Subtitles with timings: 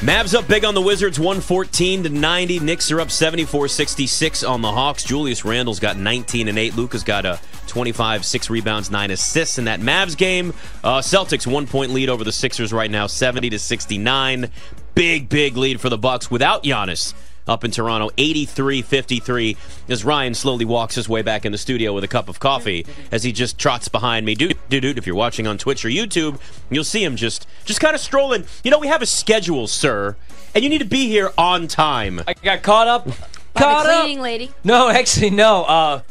[0.00, 2.60] Mavs up big on the Wizards, 114 to 90.
[2.60, 5.04] Knicks are up 74-66 on the Hawks.
[5.04, 6.74] Julius Randle's got 19 and 8.
[6.74, 10.54] Luka's got a 25, 6 rebounds, 9 assists in that Mavs game.
[10.82, 14.50] Uh, Celtics one point lead over the Sixers right now, 70 to 69.
[14.94, 17.12] Big, big lead for the Bucks without Giannis
[17.50, 19.56] up in Toronto, 83 53,
[19.88, 22.86] as Ryan slowly walks his way back in the studio with a cup of coffee
[23.10, 24.34] as he just trots behind me.
[24.36, 26.40] Dude, dude, dude, if you're watching on Twitch or YouTube,
[26.70, 28.44] you'll see him just, just kind of strolling.
[28.62, 30.16] You know, we have a schedule, sir,
[30.54, 32.20] and you need to be here on time.
[32.26, 33.06] I got caught up.
[33.52, 34.00] By caught the up.
[34.02, 34.52] cleaning lady.
[34.62, 35.64] No, actually, no.
[35.64, 36.02] Uh,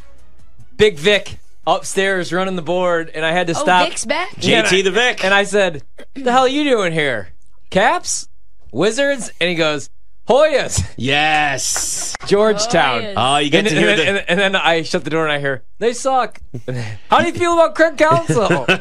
[0.75, 3.88] Big Vic upstairs running the board, and I had to Oh, stop.
[3.88, 4.33] Vic's back?
[4.41, 5.23] Yeah, JT I- the Vic.
[5.23, 5.83] And I said,
[6.16, 7.30] "The hell are you doing here?
[7.69, 8.27] Caps,
[8.73, 9.89] Wizards?" And he goes,
[10.29, 12.15] "Hoyas, Yes.
[12.27, 13.13] Georgetown." Hoyas.
[13.17, 14.31] Oh, you get And, to and hear then, the.
[14.31, 16.39] and, and then I shut the door and I hear they suck.
[17.09, 18.65] How do you feel about Craig Counsell?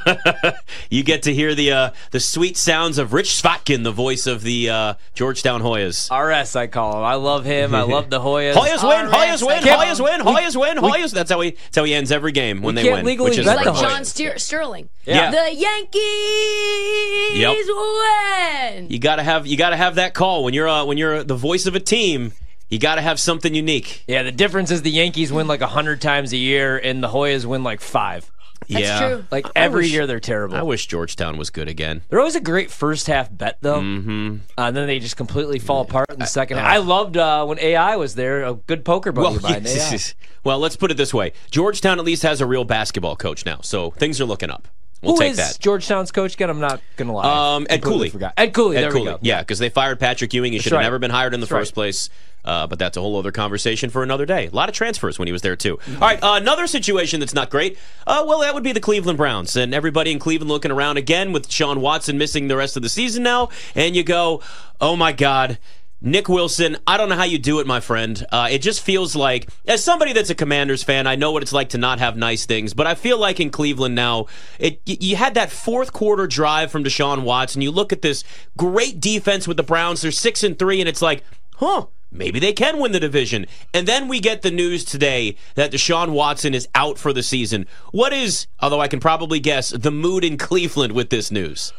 [0.91, 4.43] You get to hear the uh, the sweet sounds of Rich Chvotkin, the voice of
[4.43, 6.09] the uh, Georgetown Hoyas.
[6.11, 7.05] RS, I call him.
[7.05, 7.75] I love him.
[7.75, 8.55] I love the Hoyas.
[8.55, 11.13] Hoyas win, RS, Hoyas win, I can't- Hoyas win, Hoyas win, Hoyas.
[11.13, 11.51] That's how he.
[11.51, 13.07] That's how he ends every game when We they can't win.
[13.07, 13.89] legally which is Like the perfect.
[13.91, 14.89] John Stier- Sterling.
[15.05, 15.31] Yeah.
[15.31, 17.57] The Yankees Yep.
[17.67, 18.91] win.
[18.91, 21.67] You gotta have you gotta have that call when you're uh, when you're the voice
[21.67, 22.33] of a team.
[22.69, 24.05] You gotta have something unique.
[24.07, 27.09] Yeah, the difference is the Yankees win like a hundred times a year, and the
[27.09, 28.31] Hoyas win like five.
[28.69, 29.09] That's yeah.
[29.09, 29.25] true.
[29.31, 30.57] Like every wish- year, they're terrible.
[30.57, 32.03] I wish Georgetown was good again.
[32.09, 33.81] They're always a great first half bet, though.
[33.81, 34.37] Mm-hmm.
[34.59, 36.67] Uh, and then they just completely fall apart in the second half.
[36.67, 39.67] I loved uh, when AI was there, a good poker buddy Well, of mine.
[39.67, 39.73] AI.
[39.75, 40.15] yes.
[40.45, 43.61] well, let's put it this way: Georgetown at least has a real basketball coach now,
[43.63, 44.69] so things are looking up.
[45.01, 45.59] We'll Who take is that.
[45.61, 46.51] Georgetown's coach again?
[46.51, 47.57] I'm not gonna lie.
[47.57, 48.11] Um, Ed Cooley.
[48.11, 48.35] Forgot.
[48.37, 48.77] Ed Cooley.
[48.77, 49.05] Ed there Cooley.
[49.05, 49.19] we go.
[49.23, 50.53] Yeah, because they fired Patrick Ewing.
[50.53, 50.83] He should have right.
[50.83, 51.61] never been hired in the That's right.
[51.61, 52.11] first place.
[52.45, 54.47] Uh, but that's a whole other conversation for another day.
[54.47, 55.79] A lot of transfers when he was there too.
[55.95, 57.77] All right, uh, another situation that's not great.
[58.07, 61.33] Uh, well, that would be the Cleveland Browns and everybody in Cleveland looking around again
[61.33, 64.41] with Sean Watson missing the rest of the season now, and you go,
[64.81, 65.59] "Oh my God."
[66.01, 68.25] Nick Wilson, I don't know how you do it, my friend.
[68.31, 71.53] Uh, it just feels like, as somebody that's a Commanders fan, I know what it's
[71.53, 74.27] like to not have nice things, but I feel like in Cleveland now,
[74.61, 77.63] it you had that fourth quarter drive from Deshaun Watson.
[77.63, 78.23] You look at this
[78.57, 81.25] great defense with the Browns; they're six and three, and it's like,
[81.57, 83.47] huh, maybe they can win the division.
[83.75, 87.67] And then we get the news today that Deshaun Watson is out for the season.
[87.91, 91.73] What is, although I can probably guess, the mood in Cleveland with this news?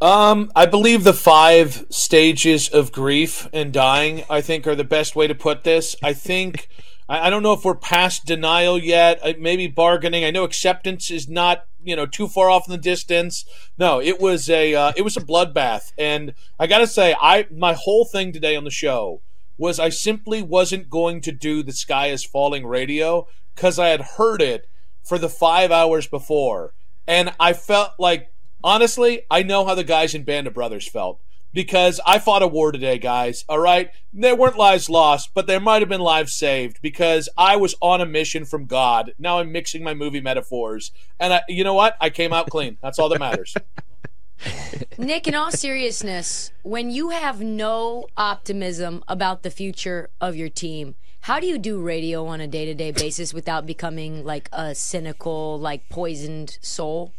[0.00, 5.16] Um, I believe the five stages of grief and dying, I think, are the best
[5.16, 5.96] way to put this.
[6.02, 6.68] I think,
[7.08, 10.24] I, I don't know if we're past denial yet, uh, maybe bargaining.
[10.24, 13.46] I know acceptance is not, you know, too far off in the distance.
[13.78, 15.92] No, it was a, uh, it was a bloodbath.
[15.96, 19.22] And I gotta say, I, my whole thing today on the show
[19.56, 24.02] was I simply wasn't going to do the sky is falling radio because I had
[24.02, 24.68] heard it
[25.02, 26.74] for the five hours before.
[27.06, 28.30] And I felt like,
[28.62, 31.20] honestly, I know how the guys in Band of Brothers felt
[31.52, 33.44] because I fought a war today, guys.
[33.48, 33.90] All right.
[34.12, 38.02] There weren't lives lost, but there might have been lives saved because I was on
[38.02, 39.12] a mission from God.
[39.18, 40.92] Now I'm mixing my movie metaphors.
[41.18, 41.96] And I, you know what?
[41.98, 42.76] I came out clean.
[42.82, 43.54] That's all that matters.
[44.98, 50.94] Nick, in all seriousness, when you have no optimism about the future of your team,
[51.22, 54.74] how do you do radio on a day to day basis without becoming like a
[54.74, 57.14] cynical, like poisoned soul?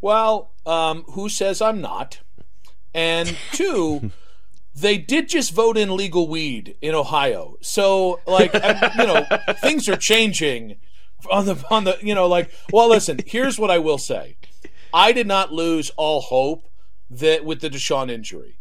[0.00, 2.20] Well, um, who says I'm not?
[2.94, 4.10] And two,
[4.74, 7.56] they did just vote in legal weed in Ohio.
[7.60, 9.26] So, like, you know,
[9.60, 10.76] things are changing
[11.30, 12.50] on the on the you know, like.
[12.72, 13.20] Well, listen.
[13.26, 14.36] Here's what I will say.
[14.92, 16.68] I did not lose all hope
[17.10, 18.58] that with the Deshaun injury.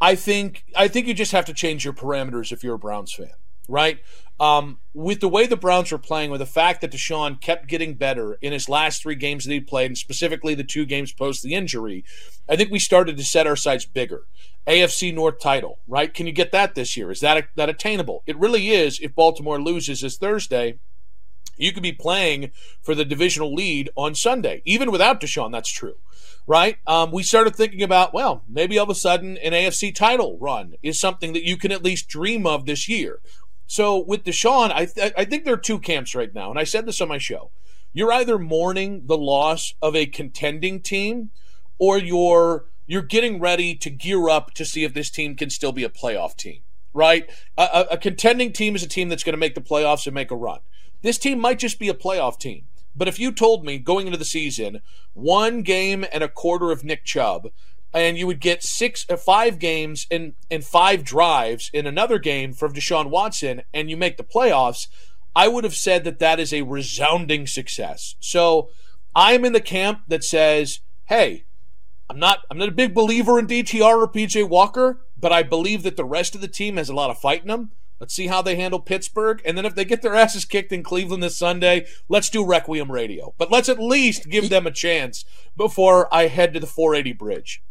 [0.00, 3.12] I think I think you just have to change your parameters if you're a Browns
[3.12, 3.32] fan,
[3.68, 4.00] right?
[4.40, 7.94] Um, with the way the Browns were playing, with the fact that Deshaun kept getting
[7.94, 11.42] better in his last three games that he played, and specifically the two games post
[11.42, 12.04] the injury,
[12.48, 14.22] I think we started to set our sights bigger.
[14.66, 16.12] AFC North title, right?
[16.12, 17.10] Can you get that this year?
[17.10, 18.22] Is that that attainable?
[18.26, 19.00] It really is.
[19.00, 20.78] If Baltimore loses this Thursday,
[21.56, 24.62] you could be playing for the divisional lead on Sunday.
[24.64, 25.96] Even without Deshaun, that's true,
[26.46, 26.76] right?
[26.86, 30.74] Um, we started thinking about, well, maybe all of a sudden an AFC title run
[30.82, 33.20] is something that you can at least dream of this year.
[33.68, 36.64] So with Deshaun, I, th- I think there are two camps right now, and I
[36.64, 37.50] said this on my show.
[37.92, 41.30] You're either mourning the loss of a contending team,
[41.78, 45.72] or you're you're getting ready to gear up to see if this team can still
[45.72, 46.62] be a playoff team,
[46.94, 47.30] right?
[47.58, 50.14] A, a, a contending team is a team that's going to make the playoffs and
[50.14, 50.60] make a run.
[51.02, 52.64] This team might just be a playoff team.
[52.96, 54.80] But if you told me going into the season,
[55.12, 57.50] one game and a quarter of Nick Chubb,
[57.92, 62.52] and you would get six, uh, five games and and five drives in another game
[62.52, 64.88] from Deshaun Watson, and you make the playoffs,
[65.34, 68.16] I would have said that that is a resounding success.
[68.20, 68.70] So
[69.14, 71.44] I'm in the camp that says, hey,
[72.10, 75.82] I'm not I'm not a big believer in DTR or PJ Walker, but I believe
[75.82, 77.70] that the rest of the team has a lot of fight in them.
[78.00, 79.42] Let's see how they handle Pittsburgh.
[79.44, 82.92] And then if they get their asses kicked in Cleveland this Sunday, let's do Requiem
[82.92, 83.34] Radio.
[83.38, 85.24] But let's at least give them a chance
[85.56, 87.62] before I head to the 480 bridge.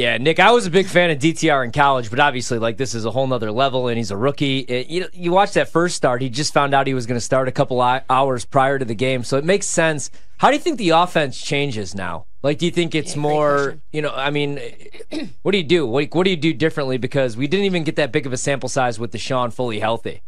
[0.00, 2.94] Yeah, Nick, I was a big fan of DTR in college, but obviously, like this
[2.94, 4.60] is a whole nother level, and he's a rookie.
[4.60, 7.20] It, you you watch that first start; he just found out he was going to
[7.20, 10.10] start a couple hours prior to the game, so it makes sense.
[10.38, 12.24] How do you think the offense changes now?
[12.42, 13.78] Like, do you think it's yeah, more?
[13.92, 14.58] You know, I mean,
[15.42, 15.86] what do you do?
[15.86, 16.96] What, what do you do differently?
[16.96, 20.22] Because we didn't even get that big of a sample size with Deshaun fully healthy.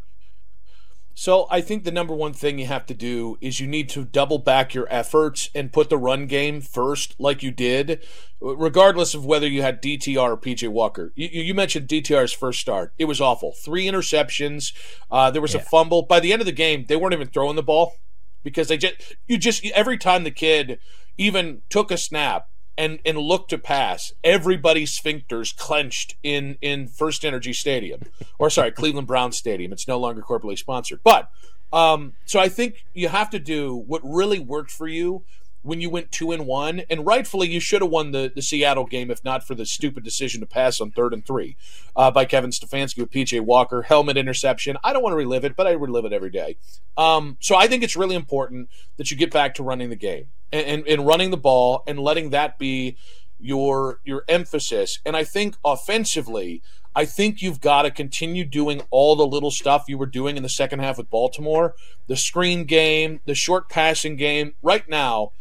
[1.15, 4.05] So I think the number one thing you have to do is you need to
[4.05, 8.03] double back your efforts and put the run game first, like you did,
[8.41, 11.13] regardless of whether you had DTR or PJ Walker.
[11.15, 13.53] You, you mentioned DTR's first start; it was awful.
[13.53, 14.73] Three interceptions.
[15.11, 15.61] Uh, there was yeah.
[15.61, 16.03] a fumble.
[16.03, 17.95] By the end of the game, they weren't even throwing the ball
[18.43, 20.79] because they just you just every time the kid
[21.19, 27.25] even took a snap and and look to pass, everybody's sphincters clenched in in First
[27.25, 28.03] Energy Stadium,
[28.39, 29.73] or sorry, Cleveland Brown Stadium.
[29.73, 31.31] It's no longer corporately sponsored, but
[31.73, 35.25] um, so I think you have to do what really worked for you
[35.63, 38.85] when you went two and one, and rightfully you should have won the, the Seattle
[38.85, 41.57] game if not for the stupid decision to pass on third and three
[41.97, 44.77] uh, by Kevin Stefanski with PJ Walker helmet interception.
[44.83, 46.57] I don't want to relive it, but I relive it every day.
[46.97, 50.27] Um, so I think it's really important that you get back to running the game
[50.53, 52.97] and, and, and running the ball and letting that be
[53.39, 55.01] your your emphasis.
[55.05, 56.63] And I think offensively,
[56.95, 60.43] I think you've got to continue doing all the little stuff you were doing in
[60.43, 61.75] the second half with Baltimore,
[62.07, 64.55] the screen game, the short passing game.
[64.63, 65.33] Right now,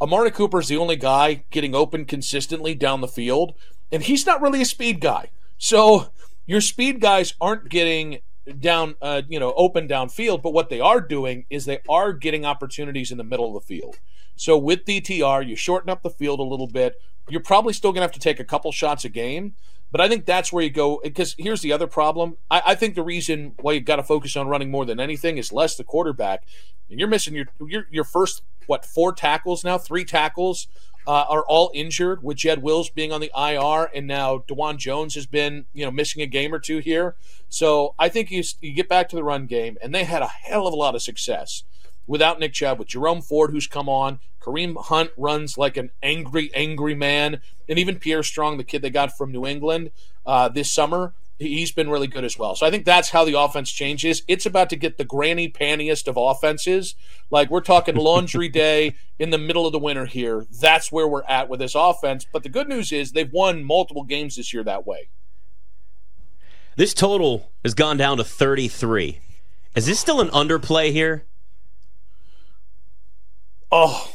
[0.00, 3.54] Amari Cooper is the only guy getting open consistently down the field,
[3.90, 5.30] and he's not really a speed guy.
[5.58, 6.10] So
[6.46, 8.20] your speed guys aren't getting
[8.60, 10.42] down, uh, you know, open downfield.
[10.42, 13.66] But what they are doing is they are getting opportunities in the middle of the
[13.66, 13.98] field.
[14.36, 17.00] So with DTR, you shorten up the field a little bit.
[17.28, 19.54] You're probably still going to have to take a couple shots a game.
[19.90, 21.00] But I think that's where you go.
[21.02, 22.36] Because here's the other problem.
[22.50, 25.38] I, I think the reason why you've got to focus on running more than anything
[25.38, 26.44] is less the quarterback.
[26.90, 30.68] And you're missing your your, your first what four tackles now, three tackles
[31.06, 35.14] uh, are all injured with Jed Wills being on the IR, and now Dawand Jones
[35.14, 37.16] has been you know missing a game or two here.
[37.48, 40.26] So I think you you get back to the run game, and they had a
[40.26, 41.64] hell of a lot of success
[42.08, 44.18] without Nick Chubb, with Jerome Ford, who's come on.
[44.40, 47.40] Kareem Hunt runs like an angry, angry man.
[47.68, 49.92] And even Pierre Strong, the kid they got from New England
[50.26, 52.56] uh, this summer, he's been really good as well.
[52.56, 54.22] So I think that's how the offense changes.
[54.26, 56.94] It's about to get the granny pantiest of offenses.
[57.30, 60.46] Like we're talking laundry day in the middle of the winter here.
[60.50, 62.26] That's where we're at with this offense.
[62.30, 65.10] But the good news is they've won multiple games this year that way.
[66.76, 69.20] This total has gone down to 33.
[69.74, 71.26] Is this still an underplay here?
[73.70, 74.10] Oh,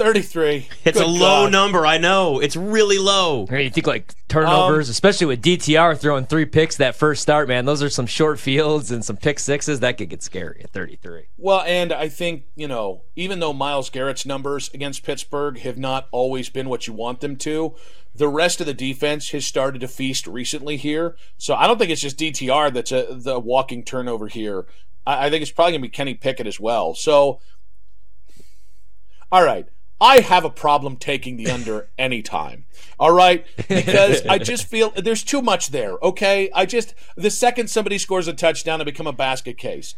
[0.00, 0.66] 33.
[0.84, 1.52] It's Good a low God.
[1.52, 1.84] number.
[1.84, 2.40] I know.
[2.40, 3.46] It's really low.
[3.50, 7.66] You think like turnovers, um, especially with DTR throwing three picks that first start, man.
[7.66, 9.80] Those are some short fields and some pick sixes.
[9.80, 11.28] That could get scary at 33.
[11.36, 16.08] Well, and I think, you know, even though Myles Garrett's numbers against Pittsburgh have not
[16.12, 17.74] always been what you want them to,
[18.14, 21.14] the rest of the defense has started to feast recently here.
[21.36, 24.64] So I don't think it's just DTR that's a, the walking turnover here.
[25.06, 26.94] I, I think it's probably going to be Kenny Pickett as well.
[26.94, 27.40] So,
[29.32, 29.66] all right.
[30.00, 32.64] I have a problem taking the under anytime.
[32.98, 33.44] All right?
[33.68, 36.50] Because I just feel there's too much there, okay?
[36.54, 39.94] I just, the second somebody scores a touchdown, I become a basket case.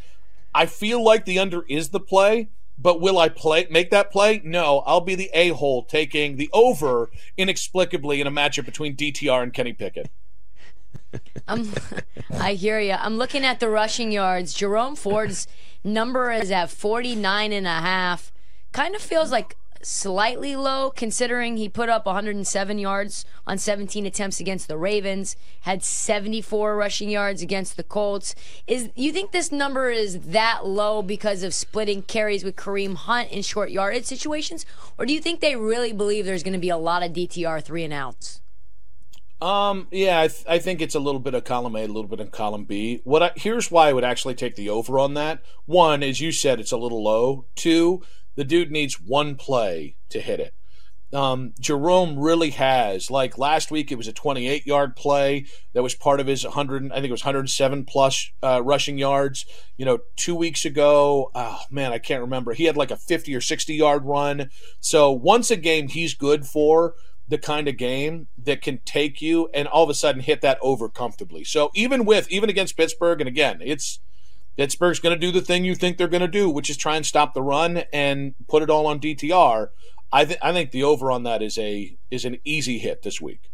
[0.54, 4.40] I feel like the under is the play, but will I play make that play?
[4.44, 9.42] No, I'll be the a hole taking the over inexplicably in a matchup between DTR
[9.42, 10.10] and Kenny Pickett.
[11.46, 11.72] I'm,
[12.32, 12.92] I hear you.
[12.94, 14.52] I'm looking at the rushing yards.
[14.52, 15.46] Jerome Ford's
[15.84, 18.32] number is at 49 and a half.
[18.72, 24.40] Kind of feels like slightly low considering he put up 107 yards on 17 attempts
[24.40, 28.34] against the Ravens, had 74 rushing yards against the Colts.
[28.66, 33.30] Is you think this number is that low because of splitting carries with Kareem Hunt
[33.30, 34.64] in short yardage situations,
[34.98, 37.62] or do you think they really believe there's going to be a lot of DTR
[37.62, 38.40] three and outs?
[39.40, 42.06] Um, yeah, I, th- I, think it's a little bit of column A, a little
[42.06, 43.00] bit of column B.
[43.02, 45.42] What I, here's why I would actually take the over on that.
[45.66, 47.46] One, as you said, it's a little low.
[47.56, 50.54] Two, the dude needs one play to hit it.
[51.12, 53.10] Um, Jerome really has.
[53.10, 56.90] Like last week, it was a 28 yard play that was part of his 100.
[56.90, 59.44] I think it was 107 plus uh, rushing yards.
[59.76, 62.54] You know, two weeks ago, oh man, I can't remember.
[62.54, 64.50] He had like a 50 or 60 yard run.
[64.80, 66.94] So once a game, he's good for
[67.28, 70.58] the kind of game that can take you and all of a sudden hit that
[70.60, 71.44] over comfortably.
[71.44, 74.00] So even with even against Pittsburgh, and again, it's
[74.56, 76.96] Pittsburgh's going to do the thing you think they're going to do, which is try
[76.96, 79.68] and stop the run and put it all on DTR.
[80.12, 83.20] I think I think the over on that is a is an easy hit this
[83.20, 83.50] week.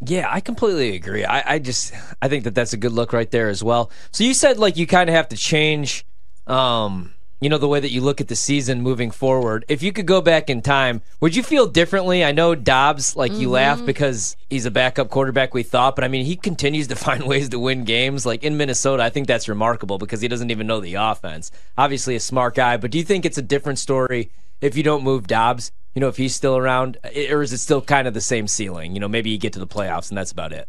[0.00, 1.24] Yeah, I completely agree.
[1.24, 3.90] I, I just I think that that's a good look right there as well.
[4.10, 6.04] So you said like you kind of have to change,
[6.46, 9.64] um, you know, the way that you look at the season moving forward.
[9.68, 12.24] If you could go back in time, would you feel differently?
[12.24, 15.54] I know Dobbs, like you laugh because he's a backup quarterback.
[15.54, 18.26] We thought, but I mean, he continues to find ways to win games.
[18.26, 21.50] Like in Minnesota, I think that's remarkable because he doesn't even know the offense.
[21.76, 24.30] Obviously, a smart guy, but do you think it's a different story
[24.60, 25.70] if you don't move Dobbs?
[25.98, 28.94] you know, if he's still around, or is it still kind of the same ceiling?
[28.94, 30.68] You know, maybe you get to the playoffs and that's about it.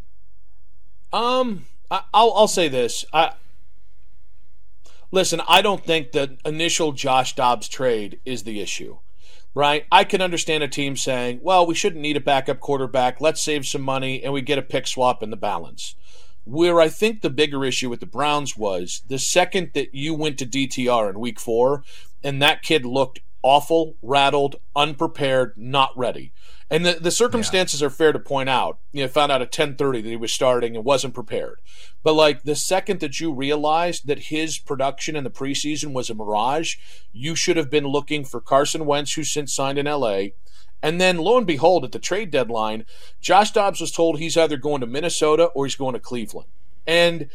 [1.13, 3.05] Um, I, will I'll say this.
[3.13, 3.33] I
[5.11, 5.41] listen.
[5.47, 8.99] I don't think the initial Josh Dobbs trade is the issue,
[9.53, 9.85] right?
[9.91, 13.21] I can understand a team saying, "Well, we shouldn't need a backup quarterback.
[13.21, 15.95] Let's save some money and we get a pick swap in the balance."
[16.45, 20.39] Where I think the bigger issue with the Browns was the second that you went
[20.39, 21.83] to DTR in Week Four,
[22.23, 26.31] and that kid looked awful, rattled, unprepared, not ready.
[26.71, 27.87] And the, the circumstances yeah.
[27.87, 28.77] are fair to point out.
[28.91, 31.59] You know, found out at 10:30 that he was starting and wasn't prepared.
[32.03, 36.15] But like the second that you realized that his production in the preseason was a
[36.15, 36.75] mirage,
[37.11, 40.27] you should have been looking for Carson Wentz, who's since signed in LA.
[40.81, 42.85] And then lo and behold, at the trade deadline,
[43.19, 46.47] Josh Dobbs was told he's either going to Minnesota or he's going to Cleveland.
[46.87, 47.29] And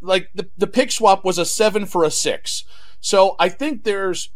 [0.00, 2.64] like the, the pick swap was a seven for a six.
[3.00, 4.30] So I think there's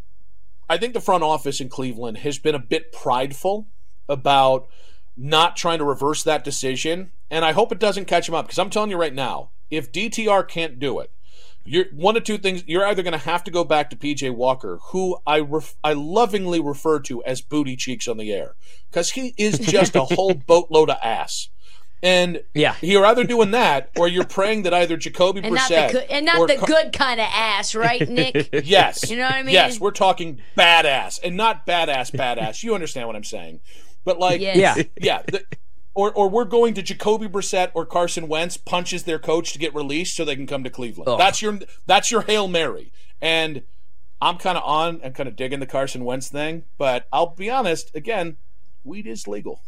[0.68, 3.68] I think the front office in Cleveland has been a bit prideful
[4.08, 4.68] about
[5.16, 8.58] not trying to reverse that decision, and I hope it doesn't catch him up because
[8.58, 11.10] I'm telling you right now, if DTR can't do it,
[11.64, 12.64] you're one of two things.
[12.66, 15.92] You're either going to have to go back to PJ Walker, who I ref, I
[15.92, 18.54] lovingly refer to as booty cheeks on the air,
[18.90, 21.48] because he is just a whole boatload of ass.
[22.00, 25.92] And yeah, you're either doing that or you're praying that either Jacoby and Brissett not
[25.92, 28.50] the and not the Car- good kind of ass, right, Nick?
[28.64, 29.52] yes, you know what I mean.
[29.52, 32.62] Yes, we're talking badass and not badass, badass.
[32.62, 33.60] you understand what I'm saying?
[34.08, 34.56] But like, yes.
[34.56, 35.22] yeah, yeah.
[35.26, 35.44] The,
[35.92, 39.74] or, or we're going to Jacoby Brissett or Carson Wentz punches their coach to get
[39.74, 41.10] released so they can come to Cleveland.
[41.10, 41.18] Oh.
[41.18, 42.90] That's your that's your hail mary.
[43.20, 43.64] And
[44.22, 47.50] I'm kind of on and kind of digging the Carson Wentz thing, but I'll be
[47.50, 47.94] honest.
[47.94, 48.38] Again,
[48.82, 49.60] weed is legal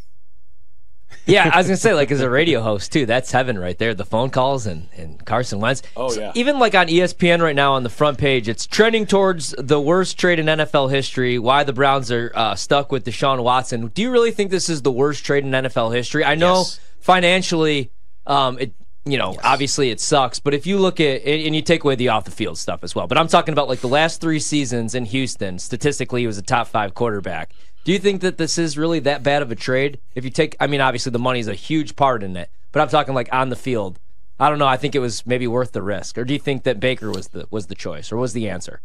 [1.27, 3.95] yeah, I was gonna say, like, as a radio host too, that's heaven right there.
[3.95, 5.83] The phone calls and, and Carson Wentz.
[5.97, 6.33] Oh yeah.
[6.35, 10.19] even like on ESPN right now on the front page, it's trending towards the worst
[10.19, 11.39] trade in NFL history.
[11.39, 13.89] Why the Browns are uh, stuck with Deshaun Watson?
[13.89, 16.25] Do you really think this is the worst trade in NFL history?
[16.25, 16.81] I know yes.
[17.01, 17.91] financially,
[18.27, 18.75] um, it
[19.07, 19.41] you know, yes.
[19.43, 20.41] obviously it sucks.
[20.41, 22.95] But if you look at and you take away the off the field stuff as
[22.95, 25.59] well, but I'm talking about like the last three seasons in Houston.
[25.59, 27.53] Statistically, he was a top five quarterback.
[27.91, 29.99] Do you think that this is really that bad of a trade?
[30.15, 32.79] If you take, I mean, obviously the money is a huge part in it, but
[32.79, 33.99] I'm talking like on the field.
[34.39, 34.69] I don't know.
[34.69, 36.17] I think it was maybe worth the risk.
[36.17, 38.81] Or do you think that Baker was the was the choice, or was the answer?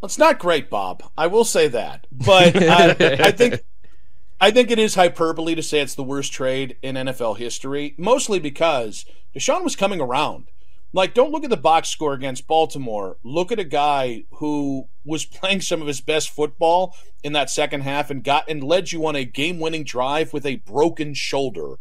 [0.00, 1.02] Well, it's not great, Bob.
[1.18, 3.64] I will say that, but uh, I think
[4.40, 8.38] I think it is hyperbole to say it's the worst trade in NFL history, mostly
[8.38, 10.52] because Deshaun was coming around.
[10.94, 13.16] Like, don't look at the box score against Baltimore.
[13.24, 17.80] Look at a guy who was playing some of his best football in that second
[17.80, 21.74] half and got and led you on a game-winning drive with a broken shoulder.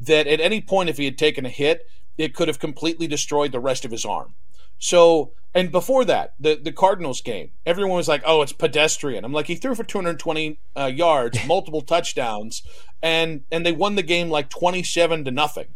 [0.00, 1.86] That at any point, if he had taken a hit,
[2.18, 4.34] it could have completely destroyed the rest of his arm.
[4.78, 9.32] So, and before that, the the Cardinals game, everyone was like, "Oh, it's pedestrian." I'm
[9.32, 12.62] like, he threw for 220 uh, yards, multiple touchdowns,
[13.00, 15.68] and and they won the game like 27 to nothing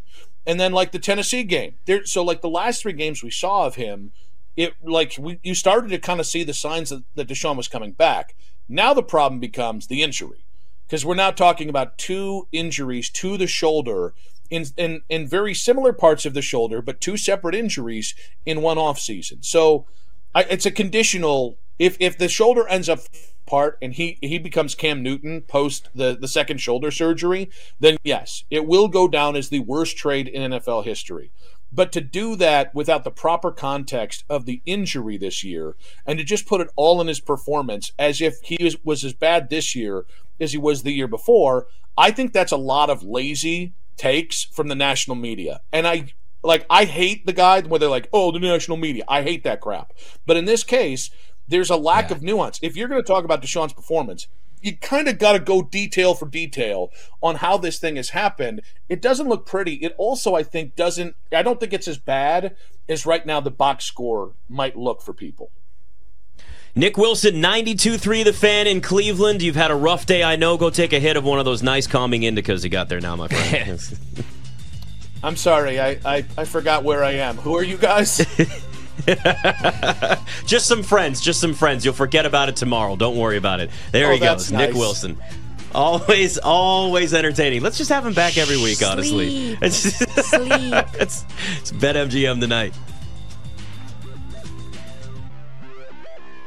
[0.50, 1.74] and then like the Tennessee game.
[1.86, 4.10] There, so like the last three games we saw of him,
[4.56, 7.68] it like we, you started to kind of see the signs that, that Deshaun was
[7.68, 8.34] coming back.
[8.68, 10.44] Now the problem becomes the injury,
[10.86, 14.12] because we're now talking about two injuries to the shoulder
[14.48, 18.14] in, in in very similar parts of the shoulder, but two separate injuries
[18.44, 19.38] in one off season.
[19.42, 19.86] So
[20.34, 21.56] I, it's a conditional.
[21.80, 23.00] If if the shoulder ends up
[23.46, 28.44] part and he he becomes Cam Newton post the the second shoulder surgery, then yes,
[28.50, 31.32] it will go down as the worst trade in NFL history.
[31.72, 36.24] But to do that without the proper context of the injury this year and to
[36.24, 39.74] just put it all in his performance as if he was, was as bad this
[39.74, 40.04] year
[40.40, 44.68] as he was the year before, I think that's a lot of lazy takes from
[44.68, 45.60] the national media.
[45.72, 49.22] And I like I hate the guy where they're like, "Oh, the national media." I
[49.22, 49.92] hate that crap.
[50.26, 51.10] But in this case,
[51.50, 52.16] there's a lack yeah.
[52.16, 52.58] of nuance.
[52.62, 54.28] If you're going to talk about Deshaun's performance,
[54.62, 56.90] you kind of got to go detail for detail
[57.22, 58.62] on how this thing has happened.
[58.88, 59.74] It doesn't look pretty.
[59.74, 61.16] It also, I think, doesn't.
[61.32, 62.56] I don't think it's as bad
[62.88, 65.50] as right now the box score might look for people.
[66.74, 69.42] Nick Wilson, 92 3 The Fan in Cleveland.
[69.42, 70.56] You've had a rough day, I know.
[70.56, 73.16] Go take a hit of one of those nice calming indicas you got there now,
[73.16, 73.98] my friend.
[75.22, 75.80] I'm sorry.
[75.80, 77.36] I, I, I forgot where I am.
[77.38, 78.24] Who are you guys?
[80.46, 81.84] just some friends, just some friends.
[81.84, 82.96] You'll forget about it tomorrow.
[82.96, 83.70] Don't worry about it.
[83.92, 84.74] There Oh, he that's goes, Nick.
[84.74, 85.18] Wilson.
[85.74, 87.62] Always, always entertaining.
[87.62, 89.56] Let's just have him back every week, honestly.
[89.56, 89.58] Sleep.
[89.62, 90.50] It's, Sleep.
[90.94, 91.24] it's,
[91.60, 92.74] it's BetMGM tonight.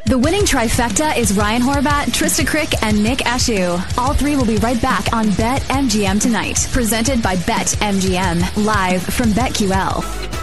[0.06, 3.98] The winning trifecta is Ryan Horvath, Trysta Krick, and Nick Ashooh.
[3.98, 6.68] All three will be right back on Bet MGM tonight.
[6.74, 10.43] Presented by Bet MGM, live from BetQL.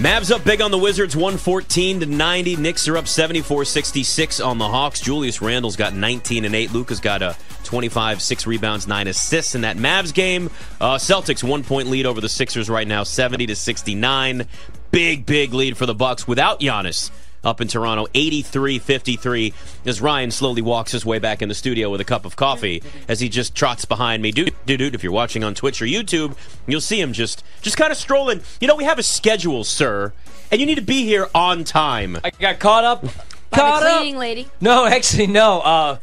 [0.00, 2.56] Mavs up big on the Wizards, 114 to 90.
[2.56, 4.98] Knicks are up 74-66 on the Hawks.
[4.98, 6.72] Julius Randle's got 19 and 8.
[6.72, 10.48] Luka's got a 25, 6 rebounds, 9 assists in that Mavs game.
[10.80, 14.46] Uh, Celtics one point lead over the Sixers right now, 70 to 69.
[14.90, 17.10] Big, big lead for the Bucks without Giannis.
[17.42, 19.54] Up in Toronto, 83-53,
[19.86, 22.82] as Ryan slowly walks his way back in the studio with a cup of coffee
[23.08, 24.30] as he just trots behind me.
[24.30, 27.76] Dude, dude, dude, if you're watching on Twitch or YouTube, you'll see him just just
[27.78, 28.42] kind of strolling.
[28.60, 30.12] You know, we have a schedule, sir,
[30.50, 32.18] and you need to be here on time.
[32.22, 33.02] I got caught up.
[33.50, 33.98] By caught the up.
[34.00, 34.48] cleaning lady.
[34.60, 35.60] No, actually, no.
[35.60, 35.96] Uh,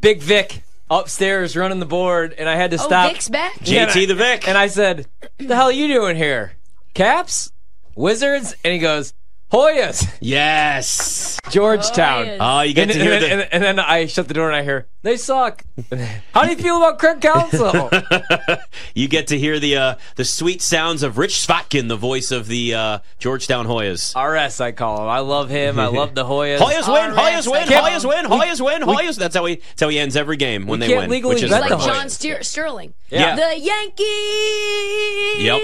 [0.00, 3.12] Big Vic upstairs running the board, and I had to Oh, stop.
[3.12, 3.58] Vic's back.
[3.60, 4.48] JT I- the Vic.
[4.48, 5.06] And I said,
[5.38, 6.54] "The hell are you doing here?
[6.94, 7.52] Caps,
[7.94, 9.12] Wizards?" And he goes,
[9.52, 11.38] "Hoyas, Yes.
[11.50, 12.36] Georgetown." Hoyas.
[12.40, 13.32] Oh, you get and, to hear and- the.
[13.32, 15.64] and- and then I shut the door and I hear they suck.
[16.32, 17.90] How do you feel about Craig Counsell?
[18.94, 22.48] you get to hear the uh, the sweet sounds of Rich Chvotkin, the voice of
[22.48, 24.14] the uh, Georgetown Hoyas.
[24.16, 25.08] RS, I call him.
[25.08, 25.78] I love him.
[25.78, 26.58] I love the Hoyas.
[26.58, 29.16] Hoyas win, RS, Hoyas win, I can't- Hoyas win, Hoyas win, Hoyas.
[29.16, 29.56] That's how he.
[29.56, 31.10] That's how he ends every game when We they can't win.
[31.10, 32.94] legally which is Like the John Stier- Sterling.
[33.10, 33.36] Yeah.
[33.36, 34.02] The Yankees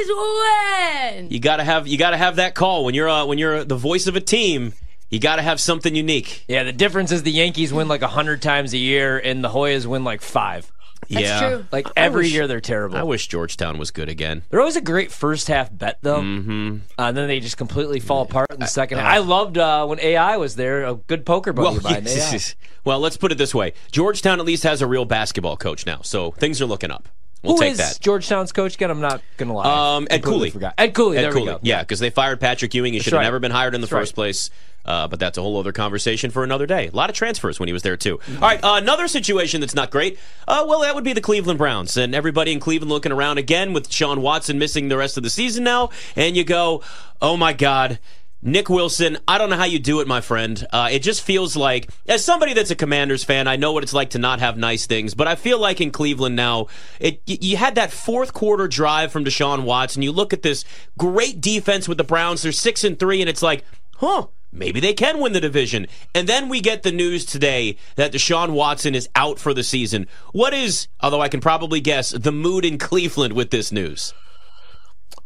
[0.08, 1.28] win.
[1.30, 4.06] You gotta have you gotta have that call when you're uh, when you're the voice
[4.06, 4.74] of a team.
[5.08, 6.44] You gotta have something unique.
[6.46, 9.86] Yeah, the difference is the Yankees win like hundred times a year, and the Hoyas
[9.86, 10.70] win like five.
[11.08, 11.40] That's yeah.
[11.48, 11.66] true.
[11.72, 12.98] Like every wish- year, they're terrible.
[12.98, 14.42] I wish Georgetown was good again.
[14.50, 16.20] They're always a great first half bet, though.
[16.20, 16.76] Mm-hmm.
[16.98, 18.98] Uh, and then they just completely fall apart in the second.
[18.98, 19.06] half.
[19.06, 22.04] I loved uh, when AI was there, a good poker buddy Well, of mine.
[22.04, 22.54] Yes.
[22.84, 26.00] well, let's put it this way: Georgetown at least has a real basketball coach now,
[26.02, 27.08] so things are looking up.
[27.42, 27.99] We'll Who take is that.
[28.00, 28.90] Georgetown's coach again?
[28.90, 29.96] I'm not gonna lie.
[29.96, 30.50] Um, Ed Cooley.
[30.50, 30.74] Forgot.
[30.78, 31.18] Ed Cooley.
[31.18, 31.44] Ed there Cooley.
[31.46, 31.61] we go.
[31.62, 32.92] Yeah, because they fired Patrick Ewing.
[32.92, 33.24] He should have right.
[33.24, 34.16] never been hired in the That's first right.
[34.16, 34.50] place.
[34.85, 36.88] Uh, but that's a whole other conversation for another day.
[36.88, 38.18] A lot of transfers when he was there too.
[38.35, 40.18] All right, uh, another situation that's not great.
[40.48, 43.72] Uh, well, that would be the Cleveland Browns, and everybody in Cleveland looking around again
[43.72, 46.83] with Sean Watson missing the rest of the season now, and you go,
[47.20, 47.98] "Oh my God."
[48.44, 50.66] Nick Wilson, I don't know how you do it, my friend.
[50.72, 53.92] Uh, it just feels like, as somebody that's a Commanders fan, I know what it's
[53.92, 56.66] like to not have nice things, but I feel like in Cleveland now,
[56.98, 60.02] it you had that fourth quarter drive from Deshaun Watson.
[60.02, 60.64] You look at this
[60.98, 63.64] great defense with the Browns; they're six and three, and it's like,
[63.98, 65.87] huh, maybe they can win the division.
[66.12, 70.09] And then we get the news today that Deshaun Watson is out for the season.
[70.33, 74.12] What is, although I can probably guess, the mood in Cleveland with this news?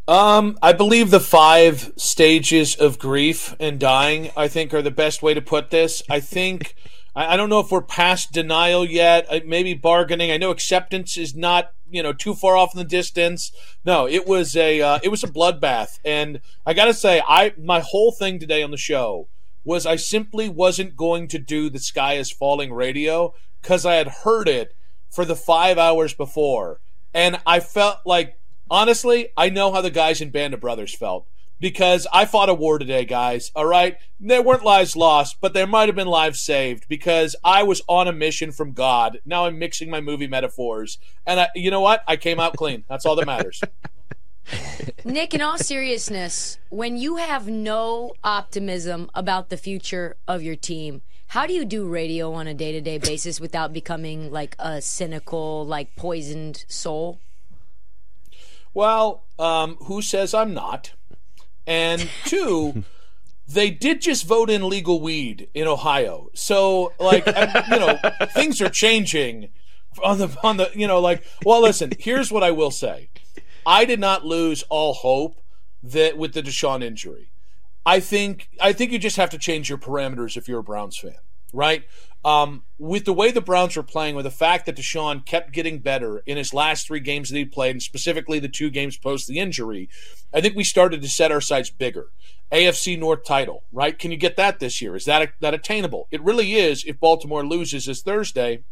[0.09, 5.21] Um, I believe the five stages of grief and dying, I think, are the best
[5.21, 6.01] way to put this.
[6.09, 6.77] I think,
[7.17, 10.31] I, I don't know if we're past denial yet, uh, maybe bargaining.
[10.31, 13.51] I know acceptance is not, you know, too far off in the distance.
[13.85, 15.99] No, it was a, uh, it was a bloodbath.
[16.05, 19.27] And I gotta say, I, my whole thing today on the show
[19.65, 24.09] was I simply wasn't going to do the sky is falling radio because I had
[24.23, 24.73] heard it
[25.11, 26.79] for the five hours before.
[27.13, 28.36] And I felt like,
[28.71, 31.27] honestly, I know how the guys in Band of Brothers felt
[31.61, 33.51] because I fought a war today, guys.
[33.55, 33.99] All right.
[34.21, 38.09] There weren't lives lost, but there might have been lives saved because I was on
[38.09, 39.21] a mission from God.
[39.25, 40.99] Now I'm mixing my movie metaphors.
[41.27, 42.03] And I, you know what?
[42.07, 42.85] I came out clean.
[42.89, 43.61] That's all that matters.
[45.05, 51.03] Nick, in all seriousness, when you have no optimism about the future of your team,
[51.29, 54.81] how do you do radio on a day to day basis without becoming like a
[54.81, 57.19] cynical, like poisoned soul?
[58.77, 60.93] Well, um, who says I'm not?
[61.67, 62.85] And two,
[63.49, 66.29] they did just vote in legal weed in Ohio.
[66.35, 69.49] So, like, I- you know, things are changing
[70.05, 71.25] on the on the you know, like.
[71.43, 71.93] Well, listen.
[71.99, 73.09] Here's what I will say.
[73.65, 75.41] I did not lose all hope
[75.83, 77.31] that with the Deshaun injury.
[77.87, 80.99] I think I think you just have to change your parameters if you're a Browns
[80.99, 81.15] fan,
[81.53, 81.85] right?
[82.25, 85.79] Um, with the way the Browns were playing, with the fact that Deshaun kept getting
[85.79, 89.29] better in his last three games that he played, and specifically the two games post
[89.29, 89.89] the injury,
[90.35, 92.09] I think we started to set our sights bigger.
[92.53, 93.99] AFC North title, right?
[93.99, 94.97] Can you get that this year?
[94.97, 96.09] Is that that attainable?
[96.11, 96.85] It really is.
[96.85, 98.63] If Baltimore loses this Thursday,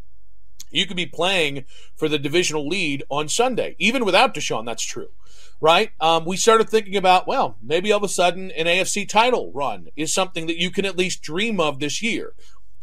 [0.71, 3.75] you could be playing for the divisional lead on Sunday.
[3.79, 5.09] Even without Deshaun, that's true,
[5.61, 5.91] right?
[5.99, 9.87] Um, we started thinking about, well, maybe all of a sudden an AFC title run
[9.95, 12.33] is something that you can at least dream of this year.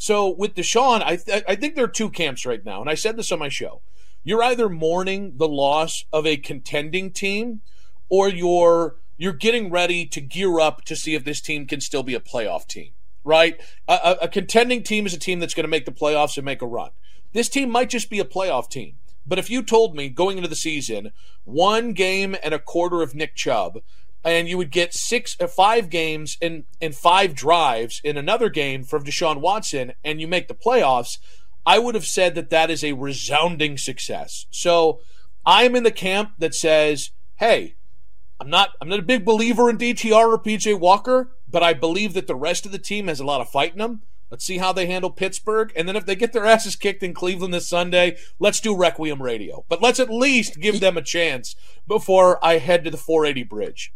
[0.03, 2.95] So with Deshaun, I, th- I think there are two camps right now, and I
[2.95, 3.83] said this on my show.
[4.25, 7.61] You're either mourning the loss of a contending team
[8.09, 12.03] or you're you're getting ready to gear up to see if this team can still
[12.03, 13.61] be a playoff team, right?
[13.87, 16.45] A, a, a contending team is a team that's going to make the playoffs and
[16.45, 16.91] make a run.
[17.33, 18.97] This team might just be a playoff team.
[19.25, 21.13] But if you told me going into the season,
[21.45, 23.79] one game and a quarter of Nick Chubb,
[24.25, 28.85] and you would get six, uh, five games and and five drives in another game
[28.85, 31.19] from Deshaun Watson, and you make the playoffs,
[31.65, 34.47] I would have said that that is a resounding success.
[34.51, 35.01] So
[35.45, 37.77] I'm in the camp that says, hey,
[38.41, 42.15] I'm not I'm not a big believer in DTR or PJ Walker, but I believe
[42.15, 44.03] that the rest of the team has a lot of fight in them.
[44.33, 45.71] Let's see how they handle Pittsburgh.
[45.77, 49.21] And then if they get their asses kicked in Cleveland this Sunday, let's do Requiem
[49.21, 49.67] Radio.
[49.69, 51.55] But let's at least give them a chance
[51.87, 53.93] before I head to the 480 bridge.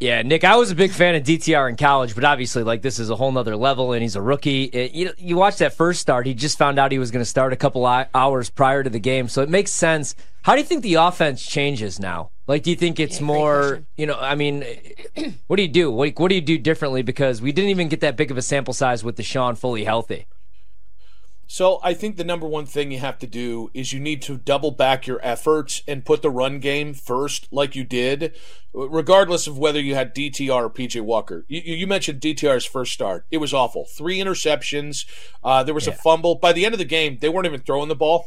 [0.00, 3.00] Yeah, Nick, I was a big fan of DTR in college, but obviously, like this
[3.00, 4.64] is a whole nother level, and he's a rookie.
[4.64, 7.28] It, you you watch that first start; he just found out he was going to
[7.28, 10.14] start a couple hours prior to the game, so it makes sense.
[10.42, 12.30] How do you think the offense changes now?
[12.46, 14.64] Like, do you think it's Yeah, more, you know, I mean,
[15.48, 15.92] what do you do?
[15.94, 17.02] Like, what do you do differently?
[17.02, 20.26] Because we didn't even get that big of a sample size with Deshaun fully healthy.
[21.50, 24.36] So I think the number one thing you have to do is you need to
[24.36, 28.36] double back your efforts and put the run game first, like you did,
[28.74, 31.46] regardless of whether you had DTR or PJ Walker.
[31.48, 33.86] You, you mentioned DTR's first start; it was awful.
[33.86, 35.06] Three interceptions.
[35.42, 36.34] Uh, there was a fumble.
[36.34, 38.26] By the end of the game, they weren't even throwing the ball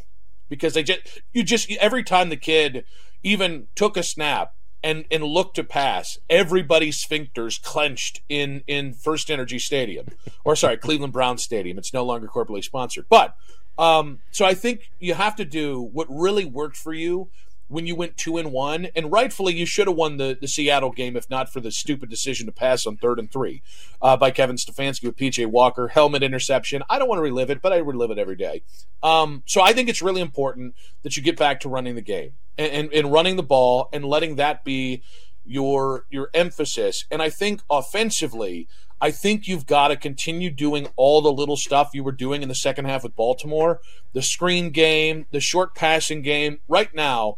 [0.49, 2.85] because they just you just every time the kid
[3.21, 9.29] even took a snap and and looked to pass, everybody's sphincters clenched in in First
[9.29, 10.07] Energy Stadium,
[10.43, 11.77] or sorry, Cleveland Brown Stadium.
[11.77, 13.35] It's no longer corporately sponsored, but
[13.77, 17.29] um, so I think you have to do what really worked for you
[17.71, 20.91] when you went two and one, and rightfully you should have won the, the Seattle
[20.91, 23.61] game if not for the stupid decision to pass on third and three
[24.01, 26.83] uh, by Kevin Stefanski with PJ Walker helmet interception.
[26.89, 28.63] I don't want to relive it, but I relive it every day.
[29.01, 32.33] Um, so I think it's really important that you get back to running the game
[32.57, 35.01] and, and, and running the ball and letting that be
[35.45, 37.05] your your emphasis.
[37.09, 38.67] And I think offensively,
[38.99, 42.49] I think you've got to continue doing all the little stuff you were doing in
[42.49, 43.79] the second half with Baltimore,
[44.13, 46.59] the screen game, the short passing game.
[46.67, 47.37] Right now,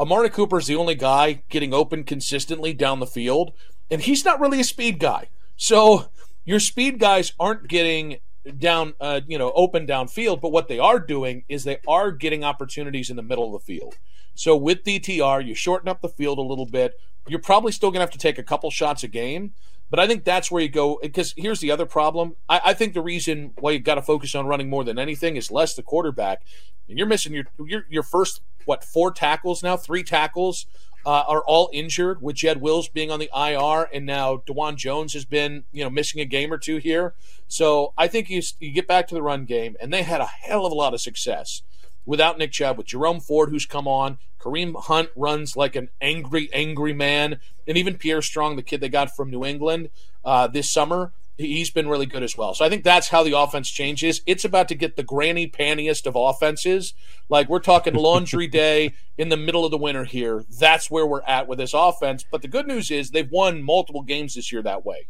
[0.00, 3.52] Amari Cooper is the only guy getting open consistently down the field,
[3.90, 5.28] and he's not really a speed guy.
[5.58, 6.08] So
[6.46, 8.16] your speed guys aren't getting
[8.56, 10.40] down, uh, you know, open downfield.
[10.40, 13.66] But what they are doing is they are getting opportunities in the middle of the
[13.66, 13.98] field.
[14.34, 16.94] So with DTR, you shorten up the field a little bit.
[17.28, 19.52] You're probably still going to have to take a couple shots a game.
[19.90, 20.98] But I think that's where you go.
[21.02, 22.36] Because here's the other problem.
[22.48, 25.36] I, I think the reason why you've got to focus on running more than anything
[25.36, 26.42] is less the quarterback.
[26.88, 30.66] And you're missing your your, your first what four tackles now, three tackles
[31.04, 35.14] uh, are all injured, with Jed Wills being on the IR, and now Dawand Jones
[35.14, 37.14] has been you know missing a game or two here.
[37.48, 40.26] So I think you you get back to the run game, and they had a
[40.26, 41.62] hell of a lot of success
[42.04, 46.48] without Nick Chubb, with Jerome Ford who's come on, Kareem Hunt runs like an angry,
[46.52, 49.90] angry man, and even Pierre Strong, the kid they got from New England
[50.24, 52.54] uh, this summer he's been really good as well.
[52.54, 54.20] So I think that's how the offense changes.
[54.26, 56.94] It's about to get the granny pantiest of offenses.
[57.28, 60.44] Like we're talking laundry day in the middle of the winter here.
[60.48, 62.24] That's where we're at with this offense.
[62.30, 65.08] But the good news is they've won multiple games this year that way.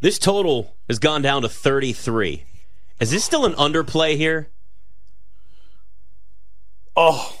[0.00, 2.44] This total has gone down to 33.
[3.00, 4.50] Is this still an underplay here?
[6.96, 7.34] Oh,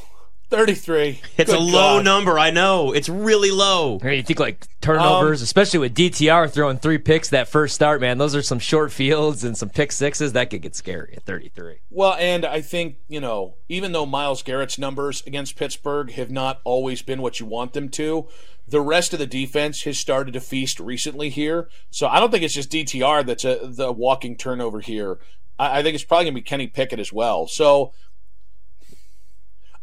[0.50, 1.20] 33.
[1.38, 2.04] It's Good a low God.
[2.04, 2.92] number, I know.
[2.92, 3.98] It's really low.
[4.00, 8.00] Hey, You think like turnovers, Um, especially with DTR throwing three picks that first start,
[8.00, 8.18] man.
[8.18, 10.34] Those are some short fields and some pick sixes.
[10.34, 11.78] That could get scary at 33.
[11.90, 16.60] Well, and I think, you know, even though Myles Garrett's numbers against Pittsburgh have not
[16.64, 18.28] always been what you want them to,
[18.68, 21.68] the rest of the defense has started to feast recently here.
[21.90, 25.18] So I don't think it's just DTR that's a, the walking turnover here.
[25.58, 27.48] I, I think it's probably going to be Kenny Pickett as well.
[27.48, 27.92] So,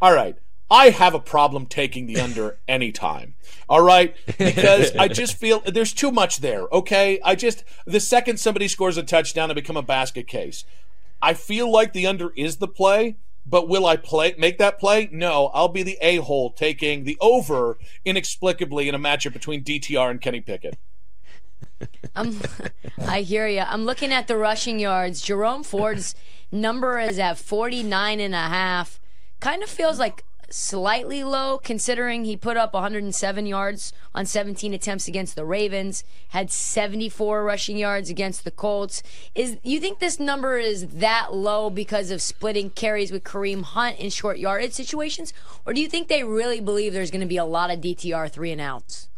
[0.04, 0.38] all right.
[0.70, 3.36] I have a problem taking the under anytime.
[3.70, 4.14] All right?
[4.38, 7.22] Because I just feel there's too much there, okay?
[7.24, 10.66] I just, the second somebody scores a touchdown, I become a basket case.
[11.22, 15.08] I feel like the under is the play, but will I play make that play?
[15.10, 20.12] No, I'll be the a hole taking the over inexplicably in a matchup between DTR
[20.12, 20.78] and Kenny Pickett.
[22.16, 22.42] I'm,
[23.00, 23.62] I hear you.
[23.62, 25.22] I'm looking at the rushing yards.
[25.22, 26.14] Jerome Ford's
[26.52, 29.00] number is at 49 and a half.
[29.44, 35.10] Kind of feels like slightly low considering he put up 107 yards on 17 attempts
[35.10, 39.04] against the Ravens, had 74 rushing yards against the Colts.
[39.36, 44.00] Is you think this number is that low because of splitting carries with Kareem Hunt
[44.00, 45.34] in short yardage situations
[45.66, 48.32] or do you think they really believe there's going to be a lot of DTR
[48.32, 49.10] 3 and outs?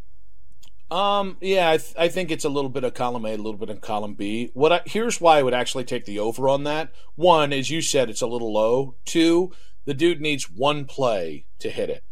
[0.90, 3.54] Um, yeah, I, th- I think it's a little bit of column A, a little
[3.54, 4.50] bit of column B.
[4.56, 6.92] What I, here's why I would actually take the over on that.
[7.14, 8.96] One, as you said, it's a little low.
[9.06, 9.52] Two,
[9.86, 12.04] the dude needs one play to hit it.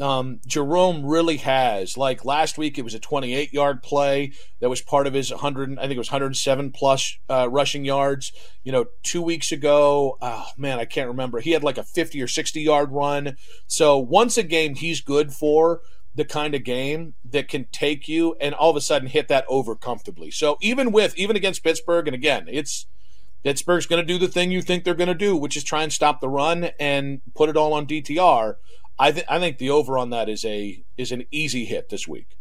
[0.00, 1.96] um, Jerome really has.
[1.96, 5.78] Like last week, it was a 28 yard play that was part of his 100.
[5.78, 8.32] I think it was 107 plus uh, rushing yards.
[8.64, 11.40] You know, two weeks ago, oh man, I can't remember.
[11.40, 13.36] He had like a 50 or 60 yard run.
[13.66, 15.82] So once a game, he's good for
[16.14, 19.44] the kind of game that can take you and all of a sudden hit that
[19.48, 20.30] over comfortably.
[20.30, 22.86] So even with even against Pittsburgh, and again, it's
[23.42, 25.82] Pittsburgh's going to do the thing you think they're going to do, which is try
[25.82, 28.56] and stop the run and put it all on DTR.
[28.98, 32.06] I, th- I think the over on that is a is an easy hit this
[32.06, 32.36] week.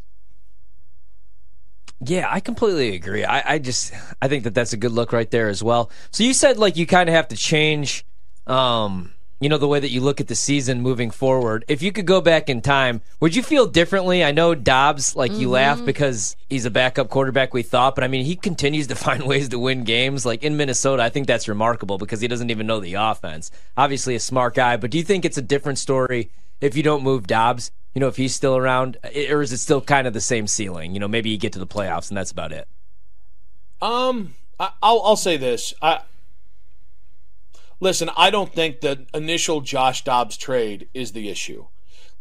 [2.04, 3.24] Yeah, I completely agree.
[3.24, 5.92] I, I just I think that that's a good look right there as well.
[6.12, 8.06] So you said like you kind of have to change,
[8.48, 11.66] um, you know, the way that you look at the season moving forward.
[11.68, 14.24] If you could go back in time, would you feel differently?
[14.24, 18.08] I know Dobbs, like you laugh because he's a backup quarterback, we thought, but I
[18.08, 20.28] mean, he continues to find ways to win games.
[20.28, 23.50] Like in Minnesota, I think that's remarkable because he doesn't even know the offense.
[23.76, 26.30] Obviously, a smart guy, but do you think it's a different story
[26.62, 27.72] if you don't move Dobbs?
[27.96, 28.98] You know, if he's still around,
[29.32, 30.94] or is it still kind of the same ceiling?
[30.94, 32.68] You know, maybe you get to the playoffs and that's about it.
[33.82, 35.74] Um, I, I'll I'll say this.
[35.82, 36.02] I
[37.82, 38.10] listen.
[38.16, 41.68] I don't think the initial Josh Dobbs trade is the issue,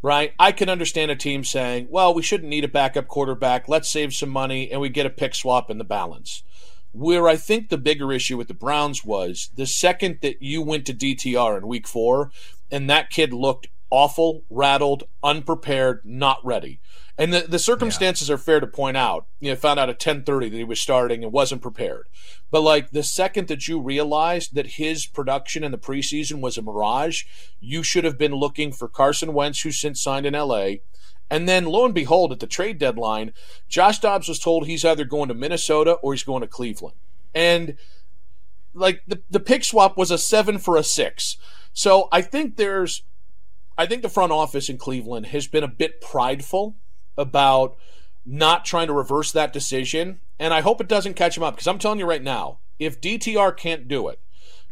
[0.02, 0.32] right?
[0.40, 3.68] I can understand a team saying, "Well, we shouldn't need a backup quarterback.
[3.68, 6.42] Let's save some money and we get a pick swap in the balance."
[6.92, 10.86] Where I think the bigger issue with the Browns was the second that you went
[10.86, 12.32] to DTR in Week Four,
[12.68, 16.80] and that kid looked awful, rattled, unprepared, not ready.
[17.20, 18.34] And the, the circumstances yeah.
[18.34, 19.26] are fair to point out.
[19.40, 22.08] You know, found out at 10:30 that he was starting and wasn't prepared.
[22.50, 26.62] But like the second that you realized that his production in the preseason was a
[26.62, 27.24] mirage,
[27.60, 30.76] you should have been looking for Carson Wentz, who's since signed in LA.
[31.28, 33.34] And then lo and behold, at the trade deadline,
[33.68, 36.96] Josh Dobbs was told he's either going to Minnesota or he's going to Cleveland.
[37.34, 37.76] And
[38.72, 41.36] like the the pick swap was a seven for a six.
[41.74, 43.02] So I think there's
[43.76, 46.76] I think the front office in Cleveland has been a bit prideful
[47.16, 47.76] about
[48.24, 51.66] not trying to reverse that decision, and I hope it doesn't catch him up because
[51.66, 54.20] I'm telling you right now, if DTR can't do it,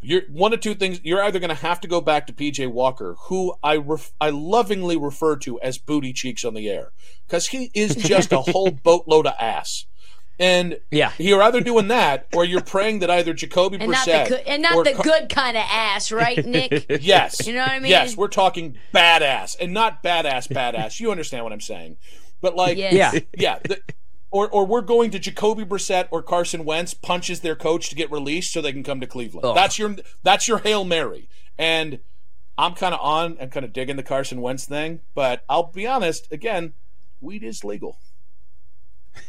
[0.01, 1.01] you're one of two things.
[1.03, 4.31] You're either going to have to go back to PJ Walker, who I ref, I
[4.31, 6.93] lovingly refer to as booty cheeks on the air,
[7.27, 9.87] because he is just a whole boatload of ass.
[10.41, 14.29] And yeah, you're either doing that or you're praying that either Jacoby and Brissett not
[14.29, 16.87] the good, and not the Car- good kind of ass, right, Nick?
[17.01, 17.91] yes, you know what I mean.
[17.91, 21.01] Yes, we're talking badass and not badass badass.
[21.01, 21.97] you understand what I'm saying?
[22.41, 23.15] But like, Yes.
[23.15, 23.21] Yeah.
[23.39, 23.59] yeah.
[23.65, 23.81] The,
[24.31, 28.11] or, or we're going to Jacoby Brissett or Carson Wentz punches their coach to get
[28.11, 29.47] released so they can come to Cleveland.
[29.47, 29.55] Ugh.
[29.55, 31.29] That's your that's your hail mary.
[31.57, 32.01] And
[32.59, 35.87] I'm kind of on and kind of digging the Carson Wentz thing, but I'll be
[35.87, 36.31] honest.
[36.31, 36.75] Again,
[37.21, 37.99] weed is legal.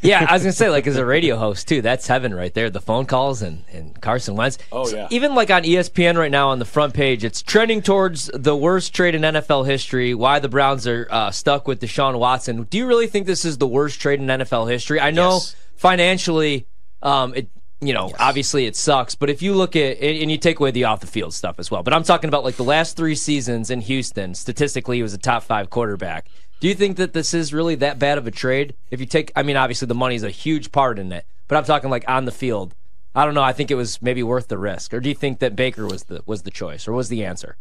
[0.01, 2.69] Yeah, I was gonna say, like as a radio host too, that's heaven right there.
[2.69, 4.57] The phone calls and, and Carson Wentz.
[4.71, 5.07] Oh, So yeah.
[5.11, 8.93] even like on ESPN right now on the front page, it's trending towards the worst
[8.93, 10.13] trade in NFL history.
[10.13, 12.63] Why the Browns are uh, stuck with Deshaun Watson?
[12.63, 14.99] Do you really think this is the worst trade in NFL history?
[14.99, 15.55] I know Yes.
[15.75, 16.65] financially,
[17.01, 17.49] um, it
[17.81, 20.71] you know obviously it sucks, but if you look at and and you take away
[20.71, 23.15] the off the field stuff as well, but I'm talking about like the last three
[23.15, 24.33] seasons in Houston.
[24.35, 26.27] Statistically, he was a top five quarterback.
[26.59, 28.75] Do you think that this is really that bad of a trade?
[28.91, 31.63] If you take, I mean, obviously the money's a huge part in it, but I'm
[31.63, 32.75] talking like on the field.
[33.15, 33.43] I don't know.
[33.43, 34.93] I think it was maybe worth the risk.
[34.93, 37.57] Or do you think that Baker was the was the choice, or was the answer?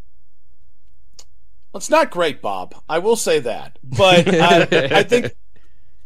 [1.73, 2.75] It's not great, Bob.
[2.87, 5.33] I will say that, but I, uh, I think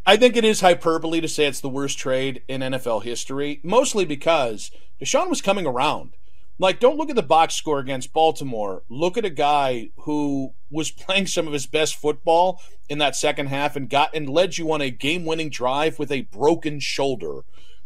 [0.06, 3.60] I think it is hyperbole to say it's the worst trade in NFL history.
[3.64, 6.12] Mostly because Deshaun was coming around.
[6.60, 8.84] Like, don't look at the box score against Baltimore.
[8.88, 13.48] Look at a guy who was playing some of his best football in that second
[13.48, 17.42] half and got and led you on a game-winning drive with a broken shoulder.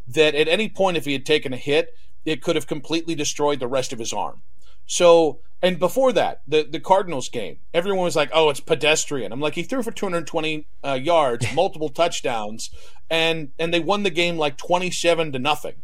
[0.07, 1.93] That at any point, if he had taken a hit,
[2.25, 4.41] it could have completely destroyed the rest of his arm.
[4.85, 9.41] So, and before that, the the Cardinals game, everyone was like, "Oh, it's pedestrian." I'm
[9.41, 12.69] like, he threw for 220 uh, yards, multiple touchdowns,
[13.09, 15.75] and and they won the game like 27 to nothing.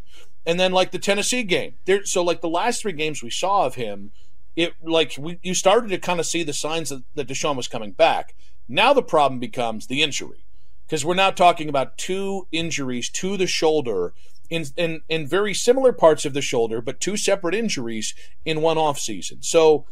[0.46, 2.06] And then like the Tennessee game, there.
[2.06, 4.12] So like the last three games we saw of him,
[4.56, 7.68] it like we you started to kind of see the signs that, that Deshaun was
[7.68, 8.36] coming back.
[8.68, 10.46] Now the problem becomes the injury,
[10.86, 14.14] because we're now talking about two injuries to the shoulder
[14.50, 18.78] in, in in very similar parts of the shoulder, but two separate injuries in one
[18.78, 19.42] off season.
[19.42, 19.86] So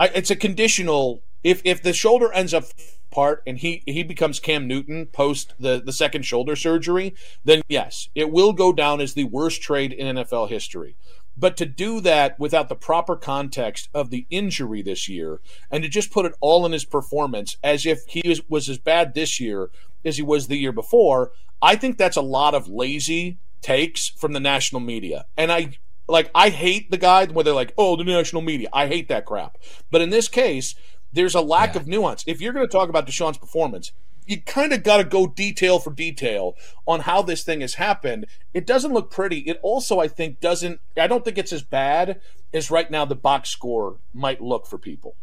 [0.00, 1.22] I, it's a conditional.
[1.42, 2.64] If if the shoulder ends up
[3.10, 8.08] part and he he becomes Cam Newton post the the second shoulder surgery, then yes,
[8.14, 10.96] it will go down as the worst trade in NFL history.
[11.36, 15.88] But to do that without the proper context of the injury this year, and to
[15.88, 19.38] just put it all in his performance as if he was, was as bad this
[19.38, 19.70] year
[20.04, 21.30] as he was the year before,
[21.62, 25.26] I think that's a lot of lazy takes from the national media.
[25.36, 28.88] And I like I hate the guy where they're like, "Oh, the national media." I
[28.88, 29.58] hate that crap.
[29.90, 30.74] But in this case,
[31.12, 32.24] there's a lack of nuance.
[32.26, 33.92] If you're going to talk about Deshaun's performance,
[34.26, 36.54] you kind of got to go detail for detail
[36.86, 38.26] on how this thing has happened.
[38.52, 39.38] It doesn't look pretty.
[39.40, 40.80] It also, I think, doesn't.
[40.96, 42.20] I don't think it's as bad
[42.52, 45.16] as right now the box score might look for people.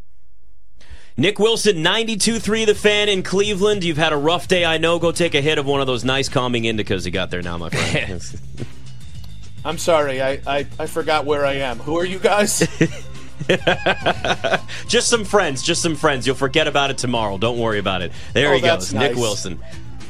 [1.17, 3.84] Nick Wilson, 92 3 The Fan in Cleveland.
[3.84, 5.00] You've had a rough day, I know.
[5.00, 7.58] Go take a hit of one of those nice calming indicas you got there now,
[7.58, 8.21] my friend.
[9.65, 11.80] I'm sorry, I, I, I forgot where I am.
[11.80, 12.67] Who are you guys?
[14.88, 16.26] just some friends, just some friends.
[16.26, 17.38] You'll forget about it tomorrow.
[17.38, 18.12] Don't worry about it.
[18.34, 19.15] There Oh, he that's goes, Nick.
[19.15, 19.60] Wilson.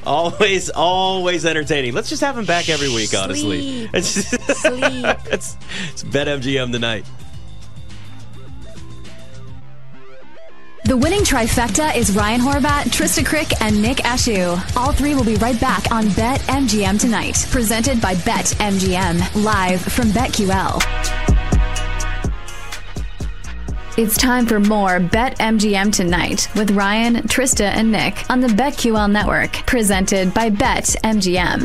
[0.06, 1.94] Always, always entertaining.
[1.94, 3.88] Let's just have him back every week, honestly.
[3.88, 3.90] Sleep.
[3.94, 4.08] It's,
[4.62, 5.06] Sleep.
[5.32, 5.58] it's,
[5.92, 7.06] it's BetMGM tonight.
[10.86, 14.78] The winning trifecta is Ryan Horvath, Trysta Krick, and Nick Ashooh.
[14.78, 17.44] All three will be right back on Bet MGM tonight.
[17.50, 21.15] Presented by Bet MGM, live from BetQL.
[23.98, 29.10] It's time for more Bet MGM tonight with Ryan, Trysta, and Nick on the BetQL
[29.10, 29.54] network.
[29.66, 31.62] Presented by Bet MGM.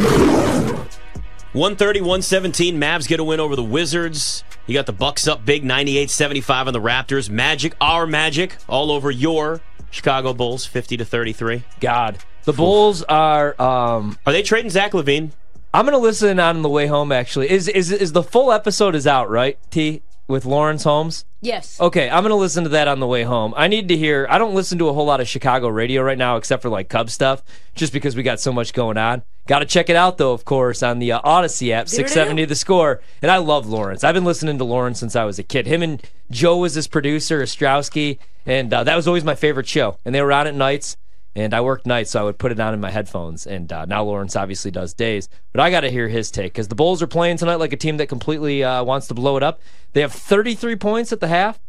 [1.53, 2.81] 130, 117.
[2.81, 4.45] Mavs get a win over the Wizards.
[4.69, 7.29] You got the Bucks up big, 98-75 on the Raptors.
[7.29, 11.65] Magic, our Magic, all over your Chicago Bulls, 50 to 33.
[11.81, 13.61] God, the Bulls are.
[13.61, 15.33] Um, Are they trading Zach LaVine?
[15.75, 17.11] I'm gonna listen on the way home.
[17.11, 19.59] Actually, is is is the full episode is out right?
[19.71, 21.25] T with Lawrence Holmes.
[21.43, 21.79] Yes.
[21.81, 23.53] Okay, I'm gonna listen to that on the way home.
[23.57, 24.27] I need to hear.
[24.31, 26.89] I don't listen to a whole lot of Chicago radio right now, except for like
[26.89, 27.43] Cub stuff,
[27.75, 29.23] just because we got so much going on.
[29.47, 32.55] Got to check it out though, of course, on the uh, Audacy app, 670 The
[32.55, 33.01] Score.
[33.21, 34.05] And I love Lawrence.
[34.05, 35.67] I've been listening to Lawrence since I was a kid.
[35.67, 39.99] Him and Joe was his producer, Ostrowski, and uh, that was always my favorite show.
[40.05, 40.97] And they were on at nights.
[41.37, 43.47] And I worked nights, so I would put it on in my headphones.
[43.47, 45.29] And uh, now Lawrence obviously does days.
[45.53, 47.77] But I got to hear his take because the Bulls are playing tonight like a
[47.77, 49.61] team that completely uh, wants to blow it up.
[49.93, 51.61] They have 33 points at the half.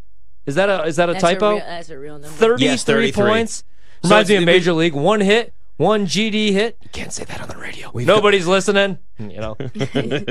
[0.47, 1.49] Is that a is that a That's typo?
[1.51, 2.27] A real, that's a real number.
[2.29, 3.23] 33, Yes, 33.
[3.23, 3.63] points.
[4.03, 4.93] So Reminds me of Major League.
[4.95, 6.77] One hit, one GD hit.
[6.81, 7.91] You can't say that on the radio.
[7.93, 8.97] Nobody's listening.
[9.19, 9.53] You know,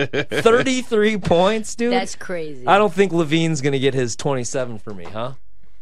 [0.03, 1.93] 33 points, dude.
[1.93, 2.67] That's crazy.
[2.67, 5.35] I don't think LaVine's gonna get his 27 for me, huh?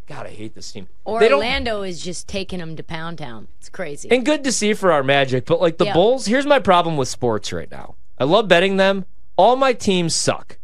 [0.08, 0.88] God, I hate this team.
[1.06, 3.48] Orlando is just taking them to Pound Town.
[3.58, 4.10] It's crazy.
[4.10, 5.92] and good to see for our Magic, but like the Yeah.
[5.92, 7.94] Bulls, here's my problem with sports right now.
[8.18, 9.04] I love betting them.
[9.36, 10.58] All my teams suck.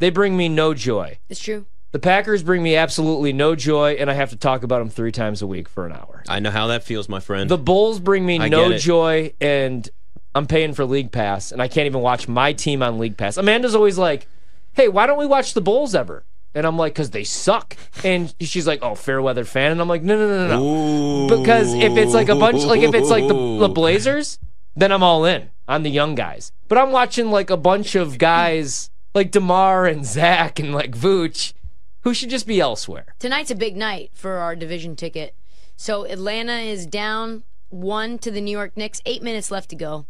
[0.00, 1.18] They bring me no joy.
[1.28, 1.66] it's true.
[1.92, 5.12] The Packers bring me absolutely no joy, and I have to talk about them three
[5.12, 6.24] times a week for an hour.
[6.26, 7.50] I know how that feels, my friend.
[7.50, 9.88] The Bulls bring me I no joy, and
[10.34, 13.36] I'm paying for League Pass, and I can't even watch my team on League Pass.
[13.36, 14.26] Amanda's always like,
[14.72, 18.34] "Hey, why don't we watch the Bulls ever?" And I'm like, "Cause they suck." And
[18.40, 21.38] she's like, "Oh, fair weather fan," and I'm like, "No, no, no, no, no." Ooh.
[21.38, 24.38] Because if it's like a bunch, like if it's like the, the Blazers,
[24.76, 26.52] then I'm all in on the young guys.
[26.68, 31.52] But I'm watching like a bunch of guys like Demar and Zach and like Vooch,
[32.00, 33.14] who should just be elsewhere.
[33.18, 35.34] Tonight's a big night for our division ticket.
[35.76, 39.00] So Atlanta is down one to the New York Knicks.
[39.06, 40.06] Eight minutes left to go,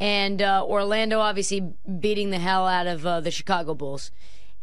[0.00, 4.10] and uh, Orlando obviously beating the hell out of uh, the Chicago Bulls.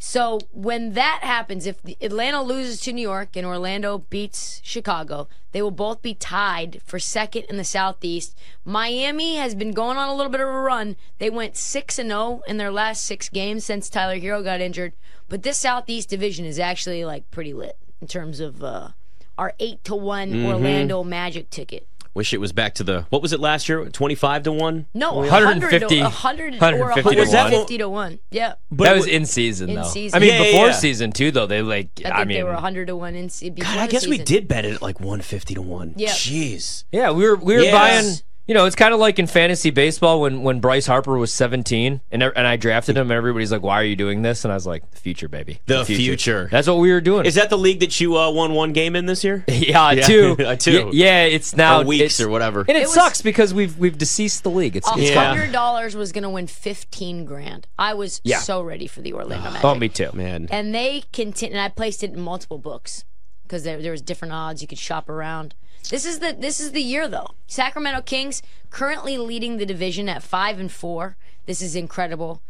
[0.01, 5.27] So when that happens, if the- Atlanta loses to New York and Orlando beats Chicago,
[5.51, 8.33] they will both be tied for second in the Southeast.
[8.63, 10.95] Miami has been going on a little bit of a run.
[11.17, 14.93] They went six and zero in their last six games since Tyler Herro got injured.
[15.27, 18.89] But this Southeast division is actually like pretty lit in terms of uh,
[19.38, 21.88] our eight to one Orlando Magic ticket.
[22.15, 23.86] Wish it was back to the what was it last year?
[23.89, 24.88] Twenty five to one.
[24.93, 28.19] No, 150 100 to, 100 or 150 to 150 to one.
[28.32, 28.54] Yeah.
[28.72, 29.84] But that was in season In though.
[29.84, 30.17] season.
[30.17, 30.72] I mean, Yeah, yeah, before yeah.
[30.74, 31.89] season two though, they like.
[32.04, 34.08] I I, mean, they were 100 to one in se- before God, I the guess
[34.08, 35.93] we did bet it at like one fifty to one.
[35.98, 36.10] Yeah.
[36.10, 36.84] Jeez.
[36.91, 37.74] yeah, we were we were Yes.
[37.74, 38.15] buying.
[38.49, 42.01] You know, it's kind of like in fantasy baseball when when Bryce Harper was 17
[42.09, 43.12] and and I drafted him.
[43.12, 45.59] Everybody's like, "Why are you doing this?" And I was like, "The future, baby.
[45.67, 46.47] The future.
[46.51, 47.27] That's what we were doing.
[47.27, 49.43] Is that the league that you uh, won one game in this year?
[49.47, 50.85] yeah, Yeah, two, two.
[50.88, 52.62] Y- Yeah, it's now Or weeks it's- or whatever.
[52.62, 54.75] and it, It was- sucks because we've we've deceased the league.
[54.75, 55.25] It's, A it's Yeah.
[55.27, 57.67] hundred dollars was gonna win fifteen grand.
[57.77, 58.39] I was Yeah.
[58.39, 59.63] so ready for the Orlando Magic.
[59.63, 60.09] oh, me too.
[60.13, 60.47] Man.
[60.49, 61.55] And they continue.
[61.55, 63.05] And I placed it in multiple books
[63.43, 65.53] because there, there was different odds you could shop around.
[65.89, 67.32] This is the this is the year though.
[67.48, 71.18] Sacramento Kings currently leading the division at five and four.
[71.46, 72.42] This is incredible.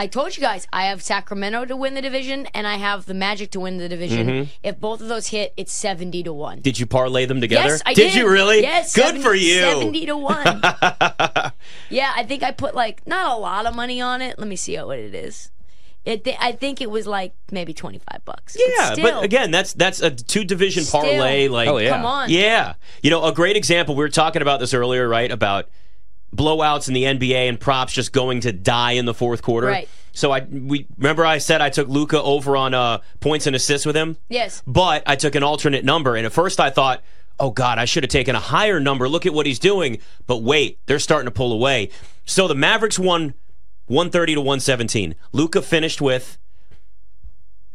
[0.00, 3.14] I told you guys I have Sacramento to win the division and I have the
[3.14, 4.28] Magic to win the division.
[4.28, 4.50] Mm-hmm.
[4.62, 6.60] If both of those hit, it's seventy to one.
[6.60, 7.70] Did you parlay them together?
[7.70, 8.14] Yes, I did.
[8.14, 8.62] you really?
[8.62, 9.60] Yes, Good 70 for you.
[9.60, 10.60] Seventy to one.
[11.90, 14.38] yeah, I think I put like not a lot of money on it.
[14.38, 15.50] Let me see what it is.
[16.08, 18.56] It, th- I think it was like maybe twenty five bucks.
[18.58, 21.02] Yeah, still, but again, that's that's a two division Still.
[21.02, 21.48] parlay.
[21.48, 21.90] Like, Oh, yeah.
[21.90, 22.30] come on.
[22.30, 22.74] Yeah.
[23.02, 25.30] You know, a great example, we were talking about this earlier, right?
[25.30, 25.68] About
[26.34, 29.66] blowouts in the NBA and props just going to die in the fourth quarter.
[29.66, 29.88] Right.
[30.12, 33.84] So I we remember I said I took Luka over on uh, points and assists
[33.86, 34.16] with him.
[34.30, 34.62] Yes.
[34.66, 37.02] But I took an alternate number, and at first I thought,
[37.38, 39.08] oh God, I should have taken a higher number.
[39.10, 39.98] Look at what he's doing.
[40.26, 41.90] But wait, they're starting to pull away.
[42.24, 43.34] So the Mavericks won
[43.88, 45.14] 130 to 117.
[45.32, 46.38] Luka finished with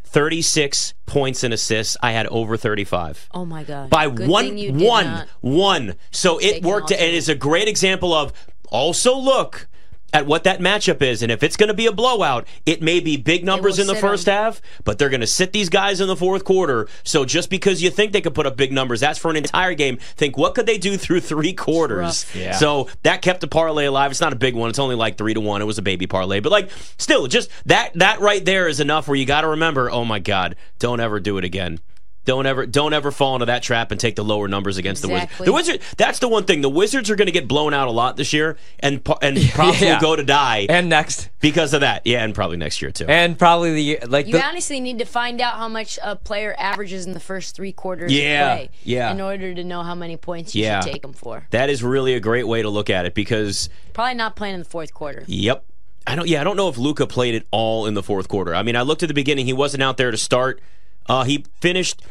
[0.03, 1.97] 36 points and assists.
[2.01, 3.89] I had over 35 Oh my god.
[3.89, 5.95] by Good one thing you did one one.
[6.11, 8.31] So it worked, and it's a great example of
[8.69, 9.67] also look
[10.13, 12.99] at what that matchup is, and if it's going to be a blowout, it may
[12.99, 15.99] be big numbers in the first on- half, but they're going to sit these guys
[15.99, 16.87] in the fourth quarter.
[17.03, 19.73] So just because you think they could put up big numbers, that's for an entire
[19.73, 19.97] game.
[20.15, 22.25] Think what could they do through three quarters?
[22.35, 22.51] Yeah.
[22.53, 24.11] So that kept the parlay alive.
[24.11, 24.69] It's not a big one.
[24.69, 25.61] It's only like three to one.
[25.61, 29.07] It was a baby parlay, but like still, just that that right there is enough
[29.07, 29.89] where you got to remember.
[29.89, 31.79] Oh my God, don't ever do it again.
[32.25, 35.09] Don't ever, don't ever fall into that trap and take the lower numbers against the
[35.09, 35.37] Wizards.
[35.39, 35.81] The Wizard.
[35.97, 36.61] That's the one thing.
[36.61, 39.37] The Wizards are going to get blown out a lot this year, and po- and
[39.53, 39.99] props Yeah.
[39.99, 42.03] go to die And next, because of that.
[42.05, 43.05] Yeah, and probably next year too.
[43.09, 46.55] and probably the like You the, honestly need to find out how much a player
[46.57, 49.11] averages in the first three quarters Yeah, of play yeah.
[49.11, 50.79] in order to know how many points you Yeah.
[50.81, 51.45] should take them for.
[51.49, 54.59] that is really a great way to look at it because Probably not playing in
[54.59, 55.23] the fourth quarter.
[55.27, 55.65] Yep.
[56.07, 56.27] I don't.
[56.27, 58.53] Yeah, I don't know if Luka played it all in the fourth quarter.
[58.55, 60.59] I mean, I looked at the beginning; he wasn't out there to start.
[61.07, 62.01] Uh, he finished.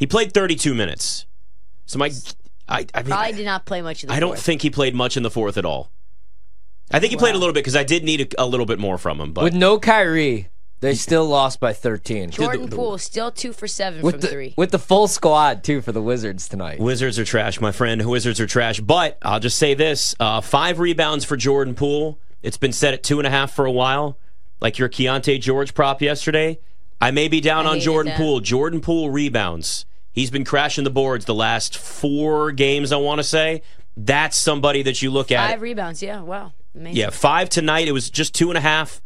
[0.00, 1.26] He played 32 minutes.
[1.86, 2.10] So my,
[2.68, 4.42] I, I mean, Probably did not play much of the I don't fourth.
[4.42, 5.92] think he played much in the fourth at all.
[6.90, 8.78] I think he played a little bit because I did need a, a little bit
[8.80, 9.32] more from him.
[9.32, 10.48] But with no Kyrie,
[10.80, 12.30] they still lost by 13.
[12.30, 14.54] Jordan the- Poole still two for seven with from the three.
[14.56, 16.80] with the full squad too for the Wizards tonight.
[16.80, 18.04] Wizards are trash, my friend.
[18.08, 18.80] Wizards are trash.
[18.80, 22.18] But I'll just say this: uh, five rebounds for Jordan Poole.
[22.42, 24.18] It's been set at two and a half for a while.
[24.60, 26.58] Like your Keyonte George prop yesterday.
[27.00, 28.16] I may be down I on Jordan that.
[28.18, 28.40] Poole.
[28.40, 29.84] Jordan Poole rebounds.
[30.12, 32.92] He's been crashing the boards the last four games.
[32.92, 33.62] I want to say
[33.96, 35.50] that's somebody that you look at.
[35.50, 36.02] Five rebounds.
[36.02, 36.52] Yeah, wow.
[36.74, 36.96] Amazing.
[36.96, 37.88] Yeah, five tonight.
[37.88, 39.00] It was just two and a half.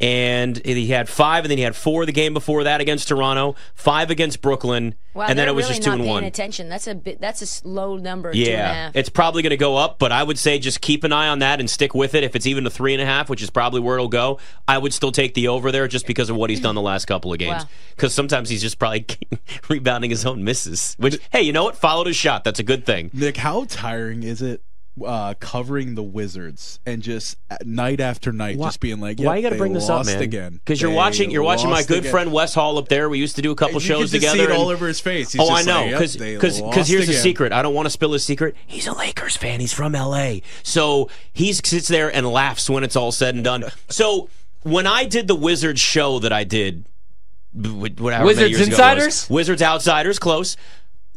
[0.00, 3.56] And he had five, and then he had four the game before that against Toronto,
[3.74, 6.24] five against Brooklyn, Wow, and then it was really just two not and paying one.
[6.24, 6.68] attention.
[6.68, 7.20] That's a bit.
[7.20, 8.32] That's a low number.
[8.32, 8.96] two and a Yeah, half.
[8.96, 11.40] it's probably going to go up, but I would say just keep an eye on
[11.40, 12.22] that and stick with it.
[12.22, 14.38] If it's even a three and a half, which is probably where it'll go,
[14.68, 17.06] I would still take the over there just because of what he's done the last
[17.06, 17.64] couple of games.
[17.64, 17.68] Wow.
[17.96, 19.06] Because sometimes he's just probably
[19.68, 20.94] rebounding his own misses.
[21.00, 21.76] Which, hey, you know what?
[21.76, 22.44] Followed his shot.
[22.44, 23.10] That's a good thing.
[23.12, 24.62] Nick, how tiring is it
[25.04, 29.36] uh, covering the Wizards and just uh, night after night Why- just being like, Why
[29.36, 30.20] yep, you got to bring this up, man?
[30.22, 31.30] Again, Because you're watching.
[31.30, 32.10] You're watching my good again.
[32.10, 33.08] friend Wes Hall up there.
[33.08, 34.38] We used to do a couple You shows just together.
[34.38, 35.32] See it and- all over his face.
[35.32, 37.22] He's oh, I just know, like, yep, because they because here's the again.
[37.22, 37.52] secret.
[37.52, 38.54] I don't want to spill his secret.
[38.66, 39.60] He's a Lakers fan.
[39.60, 40.42] He's from L.A.
[40.62, 43.64] So he sits there and laughs when it's all said and done.
[43.88, 44.28] So
[44.62, 46.84] when I did the Wizards show that I did,
[47.58, 49.30] b- whatever many Wizards years ago it was, Insiders?
[49.30, 50.56] Wizards Outsiders, close.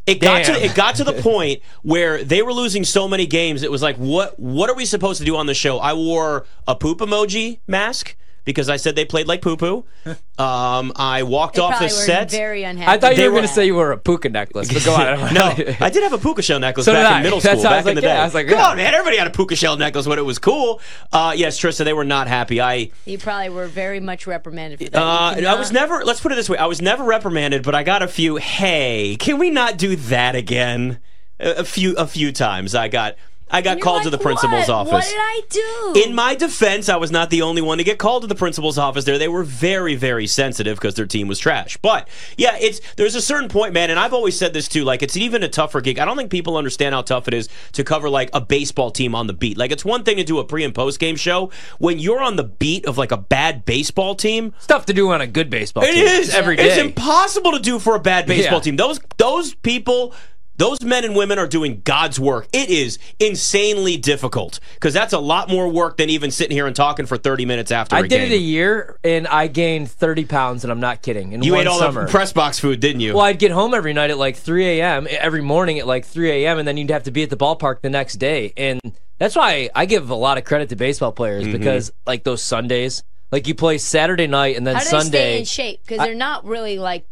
[0.08, 0.56] It got Damn.
[0.56, 3.64] to it got to the point where they were losing so many games.
[3.64, 5.80] It was like, what what are we supposed to do on the show?
[5.80, 9.86] I wore a poop emoji mask because I said they played like poo poo.
[10.42, 12.32] Um, I walked They off the probably were set.
[12.32, 12.90] very unhappy.
[12.92, 14.84] I thought They you were were- going to say you were a puka necklace, but
[14.84, 15.32] go on.
[15.36, 15.42] no,
[15.80, 17.18] I did have a puka shell necklace So did back I.
[17.18, 18.16] in middle That's school, how I back was in the like, day.
[18.16, 18.68] yeah, I was like, Come yeah.
[18.70, 18.94] on, man!
[18.96, 20.82] Everybody had a puka shell necklace when it was cool.
[21.14, 22.60] Uh, yes, Trysta, they were not happy.
[22.60, 25.00] I, You probably were very much reprimanded for that.
[25.00, 26.04] uh, You I was never.
[26.04, 28.38] Let's put it this way: I was never reprimanded, but I got a few.
[28.38, 30.98] Hey, can we not do that again?
[31.40, 32.74] A, a few, a few times.
[32.74, 33.16] I got,
[33.52, 34.88] I got called like, to the principal's "What?
[34.88, 34.92] office.
[34.94, 36.02] What did I do?
[36.10, 38.78] In my defense, I was not the only one to get called to the principal's
[38.78, 39.18] office there.
[39.18, 41.78] They were very, very sensitive because their team was trash.
[41.78, 44.84] But yeah, it's there's a certain point, man, and I've always said this too.
[44.84, 46.00] Like it's even a tougher gig.
[46.00, 49.14] I don't think people understand how tough it is to cover like a baseball team
[49.16, 49.58] on the beat.
[49.58, 52.36] Like it's one thing to do a pre and post game show when you're on
[52.38, 54.54] the beat of like a bad baseball team.
[54.60, 56.06] Stuff to do on a good baseball It team.
[56.06, 58.62] is every It's impossible to do for a bad baseball Yeah.
[58.62, 58.76] team.
[58.78, 60.14] Those those people.
[60.62, 62.48] Those men and women are doing God's work.
[62.54, 66.76] It is insanely difficult because that's a lot more work than even sitting here and
[66.76, 68.32] talking for 30 minutes after I did game.
[68.32, 71.32] it a year and I gained 30 pounds, and I'm not kidding.
[71.34, 72.06] In you ate all summer.
[72.06, 73.16] the press box food, didn't you?
[73.16, 76.30] Well, I'd get home every night at like 3 a.m., every morning at like 3
[76.46, 78.54] a.m., and then you'd have to be at the ballpark the next day.
[78.56, 78.80] And
[79.18, 81.58] that's why I give a lot of credit to baseball players Mm-hmm.
[81.58, 85.00] because, like, those Sundays, like you play Saturday night and then How do they stay
[85.02, 85.40] Sunday.
[85.40, 85.82] in shape?
[85.84, 87.06] Because they're not really like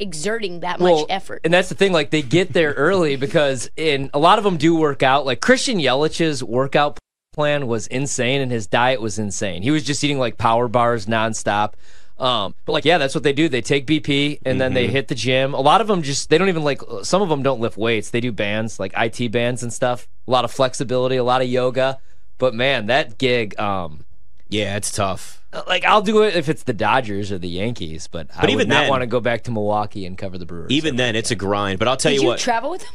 [0.00, 1.42] exerting that well, much effort.
[1.44, 4.56] And that's the thing, like, they get there early because in a lot of them
[4.56, 5.26] do work out.
[5.26, 6.98] Like, Christian Yelich's workout
[7.34, 9.62] plan was insane and his diet was insane.
[9.62, 11.74] He was just eating like power bars nonstop.
[12.18, 13.46] Um, but like, yeah, that's what they do.
[13.50, 14.74] They take BP and then Mm-hmm.
[14.74, 15.52] they hit the gym.
[15.52, 18.08] A lot of them just, they don't even like, some of them don't lift weights.
[18.08, 20.08] They do bands, like IT bands and stuff.
[20.26, 21.98] A lot of flexibility, a lot of yoga.
[22.38, 24.06] But man, that gig, um,
[24.48, 25.42] yeah, it's tough.
[25.66, 28.68] Like I'll do it if it's the Dodgers or the Yankees, but, I even would
[28.68, 30.70] not then- want to go back to Milwaukee and cover the Brewers.
[30.70, 31.78] Even then, it's a grind.
[31.78, 32.38] But I'll tell Did you you what.
[32.38, 32.92] travel with them?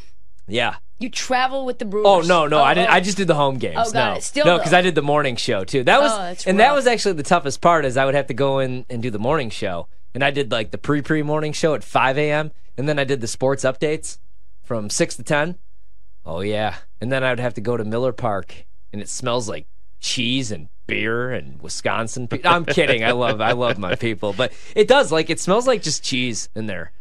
[0.47, 2.05] yeah, You travel with the Brewers.
[2.07, 2.89] Oh no, no, I didn't.
[2.89, 2.91] oh.
[2.91, 2.95] oh.
[2.95, 3.77] I just did the home games.
[3.79, 4.23] Oh, got no, it.
[4.23, 4.73] Still, no, because.
[4.73, 5.83] I did the morning show too.
[5.83, 7.85] That oh, was, Oh, that's and that was actually the toughest part.
[7.85, 10.51] Is I would have to go in and do the morning show, and I did
[10.51, 12.51] like the pre pre morning show at 5 a.m.
[12.77, 14.17] and then I did the sports updates
[14.63, 15.57] from six to ten.
[16.25, 19.47] Oh yeah, and then I would have to go to Miller Park, and it smells
[19.47, 19.67] like
[19.99, 22.27] cheese and beer and Wisconsin.
[22.27, 23.03] Pe- I'm kidding.
[23.03, 25.11] I love, I love my people, but it does.
[25.11, 26.91] Like it smells like just cheese in there.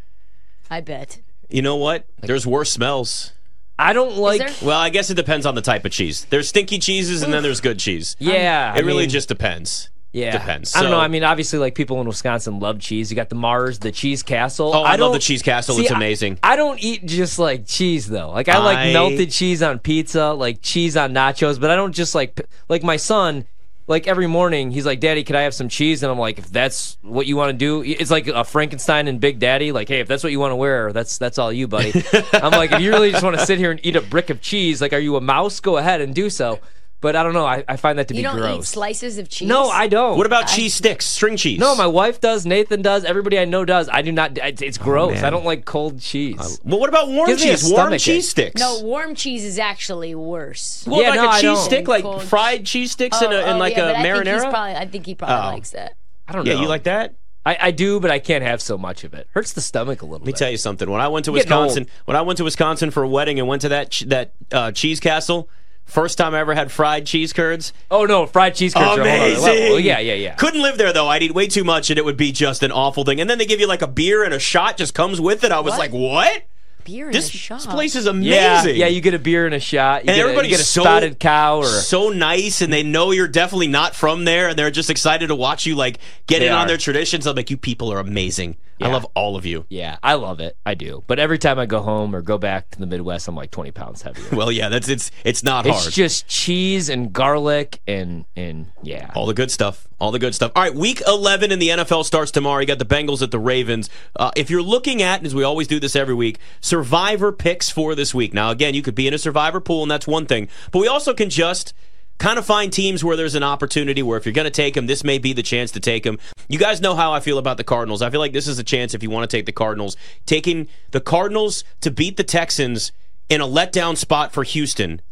[0.70, 1.20] I bet.
[1.48, 2.06] You know what?
[2.20, 3.32] There's worse smells.
[3.78, 4.42] I don't like.
[4.62, 6.26] Well, I guess it depends on the type of cheese.
[6.30, 8.14] There's stinky cheeses and then there's good cheese.
[8.20, 9.88] Yeah, um, It I really mean- just depends.
[10.12, 10.74] Yeah, Depends.
[10.74, 10.98] I don't know.
[10.98, 13.12] I mean, obviously, like people in Wisconsin love cheese.
[13.12, 14.72] You got the Mars, the Cheese Castle.
[14.74, 15.76] Oh, I love the Cheese Castle.
[15.76, 16.36] See, It's amazing.
[16.42, 18.30] I, don't eat just like cheese though.
[18.30, 21.60] Like I like melted cheese on pizza, like cheese on nachos.
[21.60, 23.44] But I don't just like like my son.
[23.90, 26.48] Like every morning, he's like, "Daddy, could I have some cheese?" And I'm like, "If
[26.48, 29.72] that's what you want to do, it's like a Frankenstein and Big Daddy.
[29.72, 31.92] Like, hey, if that's what you want to wear, that's that's all you, buddy."
[32.32, 34.40] I'm like, if you really just want to sit here and eat a brick of
[34.40, 35.58] cheese, like, are you a mouse?
[35.58, 36.60] Go ahead and do so.
[37.02, 37.46] But I don't know.
[37.46, 38.68] I, I find that to You be don't eat gross.
[38.68, 39.48] slices of cheese.
[39.48, 40.18] no, I don't.
[40.18, 41.58] What about cheese sticks, string cheese?
[41.58, 42.44] No, my wife does.
[42.44, 43.04] Nathan does.
[43.06, 43.88] Everybody I know does.
[43.88, 44.36] I do not.
[44.36, 45.14] It's, it's gross.
[45.14, 45.24] man.
[45.24, 46.60] I don't like cold cheese.
[46.62, 47.64] Well, what about warm Gives cheese?
[47.64, 48.00] Warm stomachache.
[48.04, 48.60] cheese sticks.
[48.60, 50.84] No, warm cheese is actually worse.
[50.86, 53.36] Well, Yeah, like no, a I cheese stick, like Cold- fried cheese sticks in, a,
[53.36, 54.50] in oh, like yeah, a but I think marinara.
[54.50, 55.54] probably, I think he probably Oh.
[55.54, 55.94] likes that.
[56.28, 56.52] I don't know.
[56.52, 57.14] yeah, you like that?
[57.46, 59.26] I, I do, but I can't have so much of it.
[59.32, 60.38] Hurts the stomach a little Let me bit.
[60.38, 60.90] tell you something.
[60.90, 63.62] When I went to Wisconsin, when I went to Wisconsin for a wedding and went
[63.62, 65.48] to that ch- that uh, cheese castle,
[65.84, 67.72] first time I ever had fried cheese curds.
[67.90, 69.84] oh no, fried cheese curds are a whole other Amazing.
[69.84, 70.34] Yeah, yeah, yeah.
[70.34, 71.08] Couldn't live there though.
[71.08, 73.20] I'd eat way too much and it would be just an awful thing.
[73.20, 75.52] And then they give you like a beer and a shot just comes with it.
[75.52, 75.78] I was What?
[75.78, 76.42] like, what?
[76.90, 77.58] Beer in This, a shot.
[77.58, 78.76] this place is amazing.
[78.76, 78.86] yeah.
[78.86, 80.04] You get a beer and a shot.
[80.04, 82.82] You and get a, you get a so spotted cow or so nice, and they
[82.82, 86.40] know you're definitely not from there, and they're just excited to watch you like get
[86.40, 87.26] They in on their traditions.
[87.26, 88.56] I'm like, you people are amazing.
[88.82, 89.66] I love all of you.
[89.68, 89.98] yeah.
[90.02, 90.56] I love it.
[90.64, 91.04] I do.
[91.06, 93.72] But every time I go home or go back to the Midwest, I'm like 20
[93.72, 94.24] pounds heavier.
[94.32, 95.86] Well, yeah, that's it's it's not It's hard.
[95.88, 99.10] It's just cheese and garlic and and yeah.
[99.14, 99.86] All the good stuff.
[100.00, 100.50] All the good stuff.
[100.56, 102.60] All right, week 11 in the NFL starts tomorrow.
[102.60, 103.90] You got the Bengals at the Ravens.
[104.16, 107.94] Uh, if you're looking at, as we always do this every week, survivor picks for
[107.94, 108.32] this week.
[108.32, 110.48] Now, again, you could be in a survivor pool, and that's one thing.
[110.72, 111.74] But we also can just
[112.16, 114.86] kind of find teams where there's an opportunity where if you're going to take them,
[114.86, 116.18] this may be the chance to take them.
[116.48, 118.00] You guys know how I feel about the Cardinals.
[118.00, 119.98] I feel like this is a chance if you want to take the Cardinals.
[120.24, 122.92] Taking the Cardinals to beat the Texans
[123.28, 125.02] in a letdown spot for Houston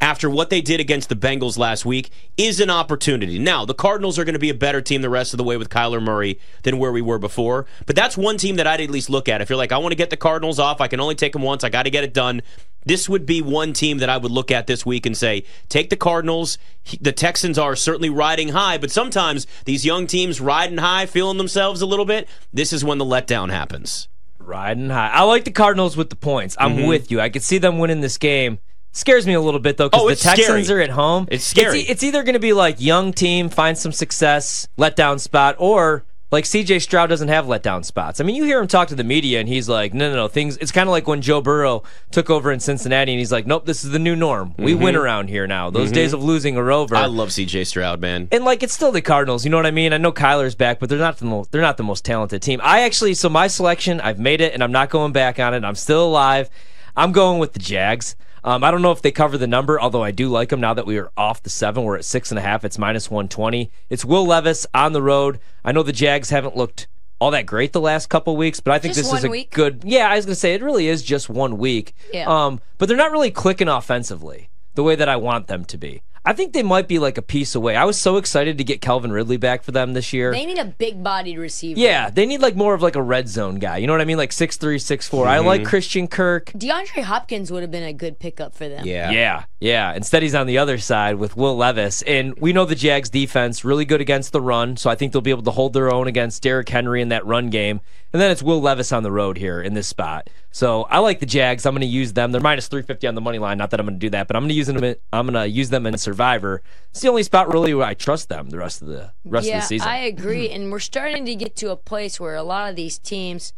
[0.00, 3.38] after what they did against the Bengals last week is an opportunity.
[3.38, 5.56] Now, the Cardinals are going to be a better team the rest of the way
[5.56, 8.90] with Kyler Murray than where we were before, but that's one team that I'd at
[8.90, 9.40] least look at.
[9.40, 11.42] If you're like, I want to get the Cardinals off, I can only take them
[11.42, 12.42] once, I got to get it done.
[12.86, 15.90] This would be one team that I would look at this week and say, take
[15.90, 16.56] the Cardinals.
[17.00, 21.82] The Texans are certainly riding high, but sometimes these young teams riding high, feeling themselves
[21.82, 22.28] a little bit.
[22.52, 24.08] This is when the letdown happens.
[24.38, 25.10] Riding high.
[25.12, 26.56] I like the Cardinals with the points.
[26.58, 26.86] I'm Mm-hmm.
[26.86, 27.20] with you.
[27.20, 28.58] I could see them winning this game.
[28.98, 30.80] Scares me a little bit though because Oh, the Texans scary.
[30.80, 31.28] are at home.
[31.30, 31.80] It's scary.
[31.80, 36.04] e- It's, either going to be like young team find some success, letdown spot, or
[36.32, 38.20] like CJ Stroud doesn't have letdown spots.
[38.20, 40.26] I mean, you hear him talk to the media and he's like, no, no, no.
[40.28, 40.56] Things.
[40.56, 43.64] It's kind of like when Joe Burrow took over in Cincinnati and he's like, nope,
[43.66, 44.52] this is the new norm.
[44.58, 45.70] We win around here now.
[45.70, 46.96] Those days of losing are over.
[46.96, 47.04] Mm-hmm.
[47.04, 48.26] I love CJ Stroud, man.
[48.32, 49.92] And like it's still the Cardinals, you know what I mean?
[49.92, 52.60] I know Kyler's back, but they're not the most they're not the most talented team.
[52.64, 55.64] I actually so my selection, I've made it and I'm not going back on it.
[55.64, 56.50] I'm still alive.
[56.96, 58.16] I'm going with the Jags.
[58.48, 60.72] Um, I don't know if they cover the number, although I do like them now
[60.72, 61.84] that we are off the seven.
[61.84, 62.64] We're at six and a half.
[62.64, 63.70] It's minus 120.
[63.90, 65.38] It's Will Levis on the road.
[65.62, 66.88] I know the Jags haven't looked
[67.18, 69.50] all that great the last couple weeks, but I think Just this is a week?
[69.50, 69.82] good.
[69.84, 71.92] Yeah, I was gonna say it really is just one week.
[72.10, 72.24] Yeah.
[72.26, 76.00] Um, but they're not really clicking offensively the way that I want them to be.
[76.28, 77.74] I think they might be like a piece away.
[77.74, 80.30] I was so excited to get Calvin Ridley back for them this year.
[80.30, 81.80] They need a big bodied receiver.
[81.80, 83.78] yeah, they need like more of like a red zone guy.
[83.78, 84.18] You know what I mean?
[84.18, 85.26] Like six three, six four.
[85.26, 85.46] I Mm-hmm.
[85.46, 86.46] like Christian Kirk.
[86.52, 88.84] DeAndre Hopkins would have been a good pickup for them.
[88.84, 89.10] Yeah.
[89.10, 89.94] Yeah, yeah.
[89.94, 93.64] Instead, he's on the other side with Will Levis, and we know the Jags' defense
[93.64, 96.08] really good against the run, so I think they'll be able to hold their own
[96.08, 97.80] against Derrick Henry in that run game.
[98.12, 100.30] And then it's Will Levis on the road here in this spot.
[100.50, 101.66] So I like the Jags.
[101.66, 102.32] I'm going to use them.
[102.32, 103.58] They're minus 350 on the money line.
[103.58, 104.82] Not that I'm going to do that, but I'm going to use them.
[104.82, 106.62] In, I'm going to use them in Survivor.
[106.90, 109.56] It's the only spot really where I trust them the rest of the rest yeah,
[109.56, 109.88] of the season.
[109.88, 110.48] I agree.
[110.48, 113.52] and we're starting to get to a place where a lot of these teams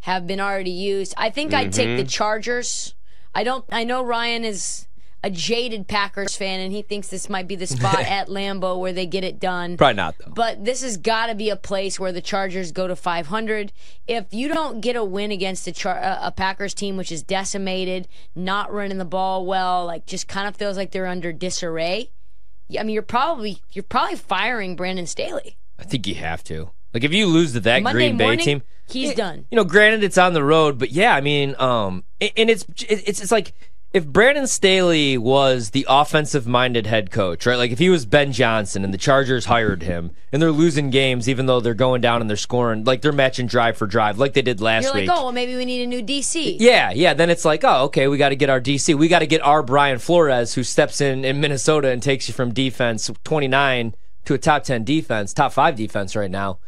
[0.00, 1.12] have been already used.
[1.18, 1.96] I think I'd take Mm-hmm.
[1.98, 2.94] the Chargers.
[3.34, 3.64] I don't.
[3.70, 4.86] I know Ryan is
[5.24, 8.92] a jaded Packers fan, and he thinks this might be the spot at Lambeau where
[8.92, 9.76] they get it done.
[9.76, 10.32] Probably not though.
[10.34, 13.72] But this has got to be a place where the Chargers go to 500.
[14.06, 18.08] If you don't get a win against a, Char- a Packers team which is decimated,
[18.34, 22.10] not running the ball well, like just kind of feels like they're under disarray.
[22.78, 25.56] I mean, you're probably you're probably firing Brandon Staley.
[25.78, 26.70] I think you have to.
[26.94, 29.46] Like if you lose to that Monday Green Bay morning, team, he's y- done.
[29.50, 32.66] You know, granted it's on the road, but yeah, I mean, um, a- and it's
[32.88, 33.54] it's it's like
[33.92, 37.56] if Brandon Staley was the offensive minded head coach, right?
[37.56, 41.28] Like if he was Ben Johnson and the Chargers hired him and they're losing games
[41.28, 44.32] even though they're going down and they're scoring, like they're matching drive for drive, like
[44.32, 45.10] they did last You're week.
[45.12, 46.56] oh, well, maybe we need a new DC.
[46.58, 47.12] Yeah, yeah.
[47.12, 48.94] Then it's like, oh, okay, we got to get our DC.
[48.94, 52.34] We got to get our Brian Flores, who steps in in Minnesota and takes you
[52.34, 56.58] from defense 29 to a top 10 defense, top five defense right now.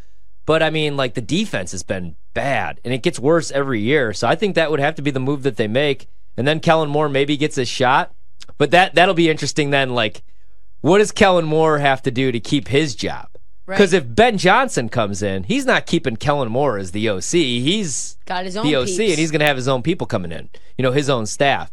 [0.45, 4.13] But I mean, like the defense has been bad, and it gets worse every year.
[4.13, 6.07] So I think that would have to be the move that they make.
[6.37, 8.13] And then Kellen Moore maybe gets a shot,
[8.59, 9.71] but that that'll be interesting.
[9.71, 10.23] Then, like,
[10.81, 13.29] what does Kellen Moore have to do to keep his job?
[13.67, 13.77] Right.
[13.77, 17.23] Because if Ben Johnson comes in, he's not keeping Kellen Moore as the OC.
[17.33, 18.99] He's Got his own the OC, peeps.
[19.01, 20.51] and he's going to have his own people coming in.
[20.77, 21.71] You know, his own staff.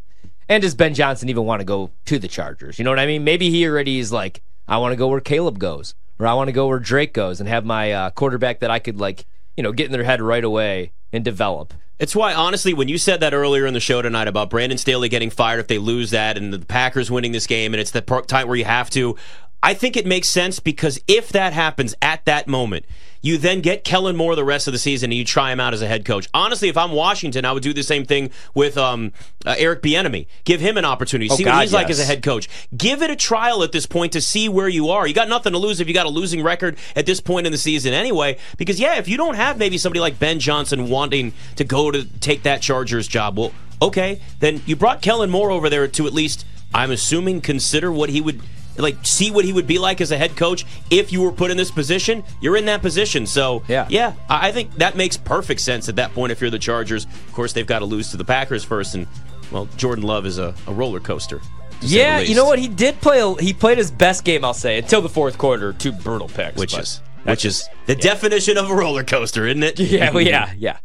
[0.48, 2.80] And does Ben Johnson even want to go to the Chargers?
[2.80, 3.24] You know what I mean?
[3.26, 6.48] Maybe he already is like, I want to go where Caleb goes, or I want
[6.48, 9.26] to go where Drake goes, and have my uh, quarterback that I could like,
[9.58, 11.74] you know, get in their head right away and develop.
[12.02, 15.08] It's why, honestly, when you said that earlier in the show tonight about Brandon Staley
[15.08, 18.02] getting fired if they lose that and the Packers winning this game, and it's the
[18.02, 19.16] part- time where you have to,
[19.62, 22.88] I think it makes sense because if that happens at that moment,
[23.22, 25.74] you then get Kellen Moore the rest of the season and you try him out
[25.74, 26.28] as a head coach.
[26.34, 29.14] Honestly, if I'm Washington, I would do the same thing with um,
[29.46, 30.28] uh, Eric Bieniemy.
[30.44, 31.30] Give him an opportunity.
[31.30, 32.50] Oh, see what God, he's like as a head coach.
[32.76, 35.08] Give it a trial at this point to see where you are.
[35.08, 37.52] You got nothing to lose if you got a losing record at this point in
[37.52, 38.38] the season anyway.
[38.58, 42.06] Because yeah, if you don't have maybe somebody like Ben Johnson wanting to go to
[42.20, 46.14] take that Chargers job, well, okay, then you brought Kellen Moore over there to at
[46.14, 48.42] least, I'm assuming, consider what he would
[48.78, 51.52] like see what he would be like as a head coach if you were put
[51.52, 52.24] in this position.
[52.42, 53.88] You're in that position, so Yeah.
[53.90, 54.14] yeah.
[54.30, 56.32] I think that makes perfect sense at that point.
[56.32, 59.08] If you're the Chargers, of course they've got to lose to the Packers first, and
[59.52, 61.42] well, Jordan Love is a, a roller coaster.
[61.82, 62.60] Yeah, you know what?
[62.60, 63.20] He did play.
[63.22, 65.74] A, he played his best game, I'll say, until the fourth quarter.
[65.74, 69.64] Two brutal picks, which but is which is the definition of a roller coaster, isn't
[69.64, 69.80] it?
[69.80, 70.78] yeah, well, yeah, yeah.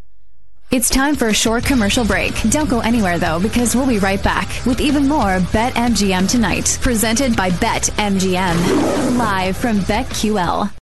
[0.72, 2.34] It's time for a short commercial break.
[2.50, 6.76] Don't go anywhere though, because we'll be right back with even more Bet MGM tonight,
[6.82, 10.68] presented by Bet MGM, live from BetQL.